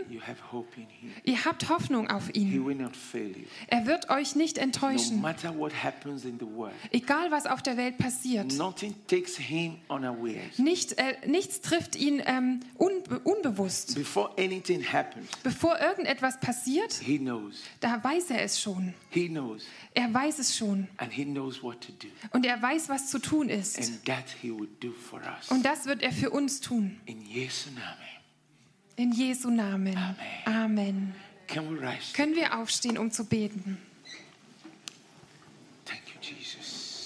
ihr 1.23 1.45
habt 1.45 1.69
Hoffnung 1.69 2.09
auf 2.09 2.33
ihn. 2.35 2.51
Er 3.67 3.85
wird 3.85 4.09
euch 4.09 4.35
nicht 4.35 4.57
enttäuschen. 4.57 5.21
Egal, 6.91 7.31
was 7.31 7.45
auf 7.45 7.61
der 7.61 7.77
Welt 7.77 7.97
passiert. 7.97 8.51
Nicht, 10.57 10.97
äh, 10.97 11.15
nichts 11.27 11.61
trifft 11.61 11.95
ihn 11.95 12.21
ähm, 12.25 12.59
unbe 12.77 13.19
unbewusst. 13.23 13.95
Bevor 15.43 15.79
irgendetwas 15.79 16.39
passiert, 16.39 16.99
da 17.79 18.03
weiß 18.03 18.31
er 18.31 18.41
es 18.43 18.59
schon. 18.59 18.74
He 19.09 19.27
knows. 19.27 19.63
Er 19.93 20.13
weiß 20.13 20.39
es 20.39 20.57
schon. 20.57 20.87
And 20.97 21.11
he 21.11 21.25
knows 21.25 21.61
what 21.63 21.81
to 21.81 21.91
do. 21.91 22.07
Und 22.31 22.45
er 22.45 22.61
weiß, 22.61 22.89
was 22.89 23.09
zu 23.09 23.19
tun 23.19 23.49
ist. 23.49 23.77
And 23.77 24.05
that 24.05 24.25
he 24.41 24.51
will 24.51 24.69
do 24.79 24.91
for 24.91 25.19
us. 25.21 25.49
Und 25.49 25.63
das 25.63 25.85
wird 25.85 26.01
er 26.01 26.11
für 26.11 26.29
uns 26.29 26.61
tun. 26.61 26.99
In 27.05 27.25
Jesu 27.25 27.69
Name. 27.71 28.05
In 28.97 29.11
Jesu 29.11 29.49
Namen. 29.49 29.97
Amen. 30.45 31.13
Rise? 31.47 32.13
Können 32.13 32.35
wir 32.35 32.57
aufstehen, 32.57 32.97
um 32.97 33.11
zu 33.11 33.25
beten? 33.25 33.77
Thank 35.85 36.01
you, 36.07 36.19
Jesus. 36.21 37.05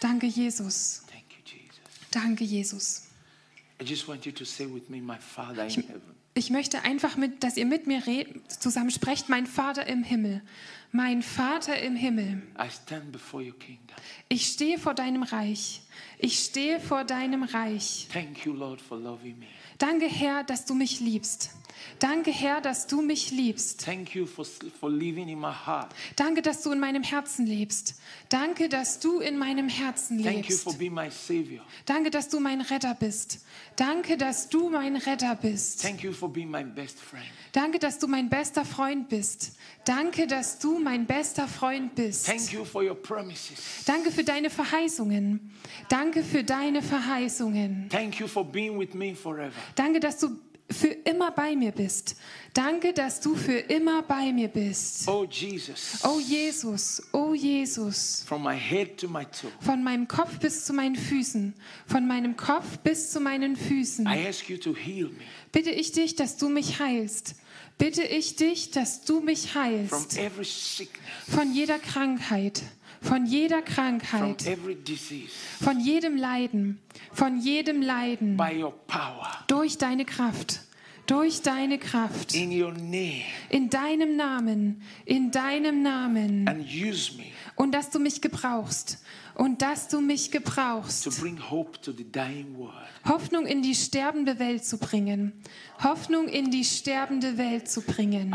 Danke, 0.00 0.26
Jesus. 0.26 1.02
Danke, 2.10 2.44
Jesus. 2.44 3.03
Ich 6.36 6.50
möchte 6.50 6.82
einfach, 6.82 7.16
mit, 7.16 7.42
dass 7.42 7.56
ihr 7.56 7.66
mit 7.66 7.86
mir 7.86 8.06
red, 8.06 8.28
zusammen 8.50 8.90
sprecht, 8.90 9.28
mein 9.28 9.46
Vater 9.46 9.86
im 9.86 10.02
Himmel. 10.02 10.42
Mein 10.92 11.22
Vater 11.22 11.80
im 11.80 11.96
Himmel. 11.96 12.42
I 12.56 12.70
stand 12.70 13.10
before 13.10 13.42
your 13.42 13.58
kingdom. 13.58 13.96
Ich 14.28 14.46
stehe 14.46 14.78
vor 14.78 14.94
deinem 14.94 15.24
Reich. 15.24 15.82
Ich 16.18 16.38
stehe 16.38 16.78
vor 16.78 17.04
deinem 17.04 17.42
Reich. 17.42 18.06
Thank 18.12 18.46
you, 18.46 18.52
Lord, 18.52 18.80
for 18.80 18.96
loving 18.98 19.38
me. 19.38 19.46
Danke, 19.78 20.06
Herr, 20.06 20.44
dass 20.44 20.64
du 20.64 20.74
mich 20.74 21.00
liebst. 21.00 21.50
Danke, 21.98 22.30
Herr, 22.30 22.60
dass 22.60 22.86
du 22.86 23.02
mich 23.02 23.30
liebst. 23.30 23.84
For, 23.84 24.44
for. 24.80 25.88
Danke, 26.16 26.42
dass 26.42 26.62
du 26.62 26.72
in 26.72 26.80
meinem 26.80 27.02
Herzen 27.02 27.46
lebst. 27.46 28.00
Danke, 28.28 28.68
dass 28.68 29.00
du 29.00 29.20
in 29.20 29.38
meinem 29.38 29.68
Herzen 29.68 30.18
lebst. 30.18 30.66
Danke, 31.86 32.10
dass 32.10 32.28
du 32.28 32.40
mein 32.40 32.60
Retter 32.60 32.94
bist. 32.94 33.40
Danke, 33.76 34.16
dass 34.16 34.48
du 34.48 34.70
mein 34.70 34.96
Retter 34.96 35.34
bist. 35.36 35.84
Danke, 37.52 37.78
dass 37.78 37.98
du 37.98 38.08
mein 38.08 38.28
bester 38.28 38.64
Freund 38.64 39.08
bist. 39.08 39.52
Danke, 39.84 40.26
dass 40.26 40.58
du 40.58 40.78
mein 40.78 41.06
bester 41.06 41.46
Freund 41.46 41.94
bist. 41.94 42.26
Thank 42.26 42.52
you 42.52 42.64
for 42.64 42.82
your 42.82 42.94
promises. 42.94 43.84
Danke 43.86 44.10
für 44.10 44.24
deine 44.24 44.50
Verheißungen. 44.50 45.52
Danke 45.88 46.24
für 46.24 46.42
deine 46.42 46.82
Verheißungen. 46.82 47.88
Thank 47.90 48.18
you 48.18 48.26
for 48.26 48.44
being 48.44 48.78
with 48.78 48.94
me 48.94 49.14
forever. 49.14 49.52
Danke, 49.74 50.00
dass 50.00 50.18
du 50.18 50.38
für 50.70 50.88
immer 50.88 51.30
bei 51.30 51.54
mir 51.56 51.72
bist. 51.72 52.16
Danke, 52.54 52.92
dass 52.92 53.20
du 53.20 53.34
für 53.34 53.58
immer 53.58 54.02
bei 54.02 54.32
mir 54.32 54.48
bist. 54.48 55.06
Oh, 55.08 55.24
Jesus. 55.28 55.98
Oh 56.02 56.18
Jesus, 56.20 57.02
oh 57.12 57.34
Jesus. 57.34 58.24
From 58.26 58.42
my 58.42 58.56
head 58.56 58.96
to 58.98 59.08
my 59.08 59.24
toe. 59.26 59.50
Von 59.60 59.82
meinem 59.82 60.08
Kopf 60.08 60.38
bis 60.38 60.64
zu 60.64 60.72
meinen 60.72 60.96
Füßen. 60.96 61.54
Von 61.86 62.06
meinem 62.06 62.36
Kopf 62.36 62.78
bis 62.78 63.10
zu 63.10 63.20
meinen 63.20 63.56
Füßen. 63.56 64.06
I 64.06 64.26
ask 64.26 64.48
you 64.48 64.56
to 64.56 64.74
heal 64.74 65.08
me 65.08 65.24
Bitte 65.52 65.70
ich 65.70 65.92
dich, 65.92 66.16
dass 66.16 66.36
du 66.36 66.48
mich 66.48 66.78
heilst. 66.80 67.34
Bitte 67.76 68.02
ich 68.04 68.36
dich, 68.36 68.70
dass 68.70 69.02
du 69.04 69.20
mich 69.20 69.50
from 69.50 69.62
heilst. 69.62 70.18
every 70.18 70.44
sickness, 70.44 71.00
Von 71.28 71.52
jeder 71.52 71.78
Krankheit. 71.78 72.62
Von 73.04 73.26
jeder 73.26 73.60
Krankheit. 73.60 74.42
Von 75.60 75.78
jedem 75.80 76.16
Leiden. 76.16 76.80
Von 77.12 77.38
jedem 77.38 77.82
Leiden. 77.82 78.40
Durch 79.46 79.78
deine 79.78 80.06
Kraft. 80.06 80.60
Durch 81.06 81.42
deine 81.42 81.78
Kraft. 81.78 82.34
In 82.34 83.68
deinem 83.68 84.16
Namen. 84.16 84.82
In 85.04 85.30
deinem 85.30 85.82
Namen. 85.82 86.48
Und 87.56 87.72
dass 87.72 87.90
du 87.90 87.98
mich 87.98 88.22
gebrauchst. 88.22 89.04
Und 89.34 89.60
dass 89.60 89.88
du 89.88 90.00
mich 90.00 90.30
gebrauchst. 90.30 91.06
Hoffnung 93.04 93.46
in 93.46 93.62
die 93.62 93.74
sterbende 93.74 94.38
Welt 94.38 94.64
zu 94.64 94.78
bringen. 94.78 95.32
Hoffnung 95.82 96.26
in 96.28 96.50
die 96.50 96.64
sterbende 96.64 97.36
Welt 97.36 97.68
zu 97.68 97.82
bringen. 97.82 98.34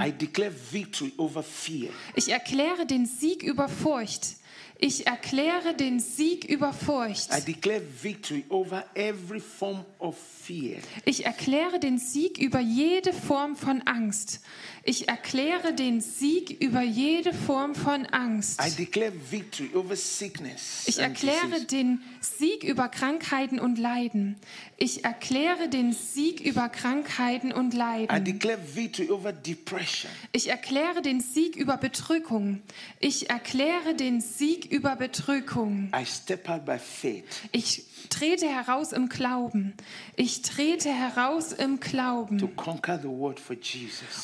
Ich 2.16 2.30
erkläre 2.30 2.86
den 2.86 3.06
Sieg 3.08 3.42
über 3.42 3.68
Furcht. 3.68 4.39
Ich 4.82 5.06
erkläre 5.06 5.74
den 5.74 6.00
Sieg 6.00 6.46
über 6.46 6.72
Furcht. 6.72 7.38
I 7.38 7.42
declare 7.42 7.82
victory 8.02 8.46
over 8.48 8.86
every 8.96 9.42
form 9.42 9.84
of 9.98 10.16
fear. 10.18 10.78
Ich 11.04 11.26
erkläre 11.26 11.82
den 11.82 11.98
Sieg 11.98 12.38
über 12.38 12.62
jede 12.62 13.12
Form 13.12 13.58
von 13.58 13.82
Angst. 13.82 14.40
Ich 14.84 15.08
erkläre 15.08 15.74
den 15.74 16.02
Sieg 16.02 16.62
über 16.62 16.82
jede 16.82 17.34
Form 17.34 17.76
von 17.76 18.06
Angst. 18.08 18.60
I 18.66 18.70
declare 18.72 19.12
victory 19.30 19.70
over 19.76 19.96
sickness. 19.96 20.84
Ich 20.88 21.00
erkläre 21.00 21.62
den 21.70 22.02
Sieg 22.22 22.64
über 22.64 22.88
Krankheiten 22.88 23.60
und 23.60 23.78
Leiden. 23.78 24.38
Ich 24.78 25.04
erkläre 25.04 25.68
den 25.70 25.94
Sieg 25.94 26.40
über 26.40 26.70
Krankheiten 26.70 27.52
und 27.52 27.74
I 27.74 27.78
Leiden. 27.78 28.24
declare 28.24 28.60
victory 28.74 29.10
over 29.10 29.34
depression. 29.34 30.10
Ich 30.32 30.50
erkläre 30.50 31.02
den 31.02 31.20
Sieg 31.22 31.56
über 31.56 31.78
Bedrückung. 31.78 32.62
Ich 33.00 33.30
erkläre 33.30 33.96
den 33.96 34.22
Sieg 34.22 34.66
über 34.72 34.96
Bedrückung. 34.96 35.92
I 35.94 36.06
step 36.06 36.48
out 36.50 36.66
by 36.66 36.78
faith 36.80 37.26
Ich 37.52 37.84
trete 38.08 38.48
heraus 38.48 38.94
im 38.94 39.10
Glauben. 39.10 39.74
Ich 40.16 40.42
trete 40.42 40.90
heraus 40.90 41.52
im 41.52 41.80
Glauben, 41.80 42.42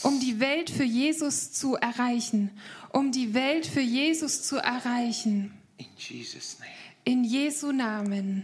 um 0.03 0.19
die 0.19 0.39
Welt 0.39 0.69
für 0.69 0.83
Jesus 0.83 1.51
zu 1.51 1.75
erreichen. 1.75 2.51
Um 2.91 3.11
die 3.11 3.33
Welt 3.33 3.65
für 3.65 3.81
Jesus 3.81 4.43
zu 4.43 4.57
erreichen. 4.57 5.53
In 5.77 5.87
Jesus' 5.97 6.57
name. 6.59 6.71
In 7.03 7.23
Jesu 7.23 7.71
Namen. 7.71 8.43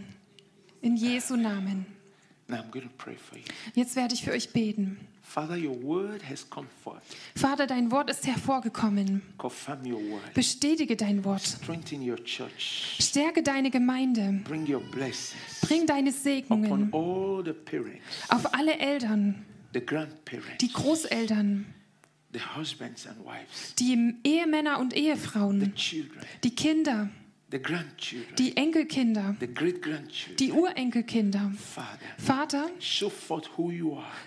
In 0.82 0.96
Jesu 0.96 1.36
Namen. 1.36 1.86
Jetzt 3.74 3.96
werde 3.96 4.14
ich 4.14 4.24
für 4.24 4.32
euch 4.32 4.52
beten. 4.52 5.00
Father, 5.32 5.56
your 5.56 5.82
word 5.82 6.20
has 6.28 6.44
come 6.50 6.66
forth. 6.84 7.00
Vater, 7.34 7.66
dein 7.66 7.90
Wort 7.90 8.10
ist 8.10 8.26
hervorgekommen. 8.26 9.22
Confirm 9.38 9.86
your 9.86 9.98
word. 9.98 10.34
Bestätige 10.34 10.94
dein 10.94 11.24
Wort. 11.24 11.40
Strengthen 11.40 12.06
your 12.06 12.22
church. 12.22 12.98
Stärke 13.00 13.42
deine 13.42 13.70
Gemeinde. 13.70 14.42
Bring 14.44 14.70
your 14.70 14.80
blessings 14.80 15.62
Bring 15.62 15.86
deine 15.86 16.10
upon 16.10 16.22
Segnungen 16.22 16.92
all 16.92 17.42
the 17.42 17.54
parents, 17.54 18.02
auf 18.28 18.52
alle 18.52 18.78
Eltern, 18.78 19.46
the 19.72 19.80
grandparents, 19.80 20.58
die 20.60 20.70
Großeltern, 20.70 21.64
the 22.34 22.40
husbands 22.54 23.06
and 23.06 23.16
wives, 23.24 23.74
die 23.78 24.14
Ehemänner 24.24 24.80
und 24.80 24.92
the 24.92 24.98
Ehefrauen, 24.98 25.74
children, 25.74 26.20
die 26.44 26.54
Kinder, 26.54 27.08
the 27.08 27.21
die 28.38 28.56
Enkelkinder, 28.56 29.36
die 30.38 30.52
Urenkelkinder. 30.52 31.52
Father, 31.58 31.98
Vater, 32.18 32.70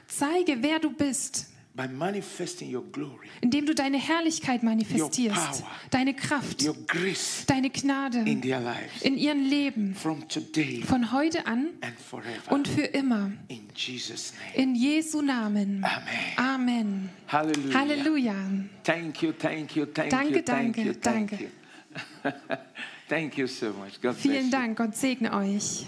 zeige, 0.08 0.58
wer 0.62 0.80
du 0.80 0.92
bist, 0.92 1.50
by 1.76 1.88
manifesting 1.88 2.70
your 2.70 2.84
glory, 2.92 3.28
indem 3.42 3.66
du 3.66 3.76
deine 3.76 3.98
Herrlichkeit 3.98 4.64
manifestierst, 4.64 5.64
deine 5.92 6.14
Kraft, 6.14 6.64
your 6.64 6.76
grace 6.88 7.46
deine 7.48 7.70
Gnade 7.70 8.20
in 8.20 9.18
ihrem 9.18 9.44
Leben 9.44 9.94
from 9.94 10.28
today 10.30 10.82
von 10.84 11.12
heute 11.12 11.46
an 11.46 11.72
and 11.82 12.00
forever. 12.00 12.52
und 12.52 12.68
für 12.68 12.86
immer. 12.86 13.32
In 13.50 13.68
Jesus' 13.76 14.34
name. 14.56 14.70
In 14.70 14.76
Jesu 14.76 15.22
Namen. 15.22 15.86
Amen. 16.38 17.10
Halleluja. 17.28 18.36
Thank 18.84 19.22
you, 19.22 19.34
thank 19.34 19.76
you, 19.76 19.86
thank 19.86 20.12
Danke, 20.12 20.36
you, 20.38 20.42
thank 20.44 20.76
danke, 20.76 20.82
you, 20.82 20.94
thank 20.94 21.30
danke. 21.32 21.52
you. 23.10 23.16
thank 23.16 23.38
you 23.38 23.48
so 23.48 23.74
much. 23.74 23.94
God 24.02 24.14
bless 24.14 24.22
Vielen. 24.22 24.50
Dank. 24.50 24.78
Gott 24.78 24.96
segne 24.96 25.32
euch. 25.32 25.86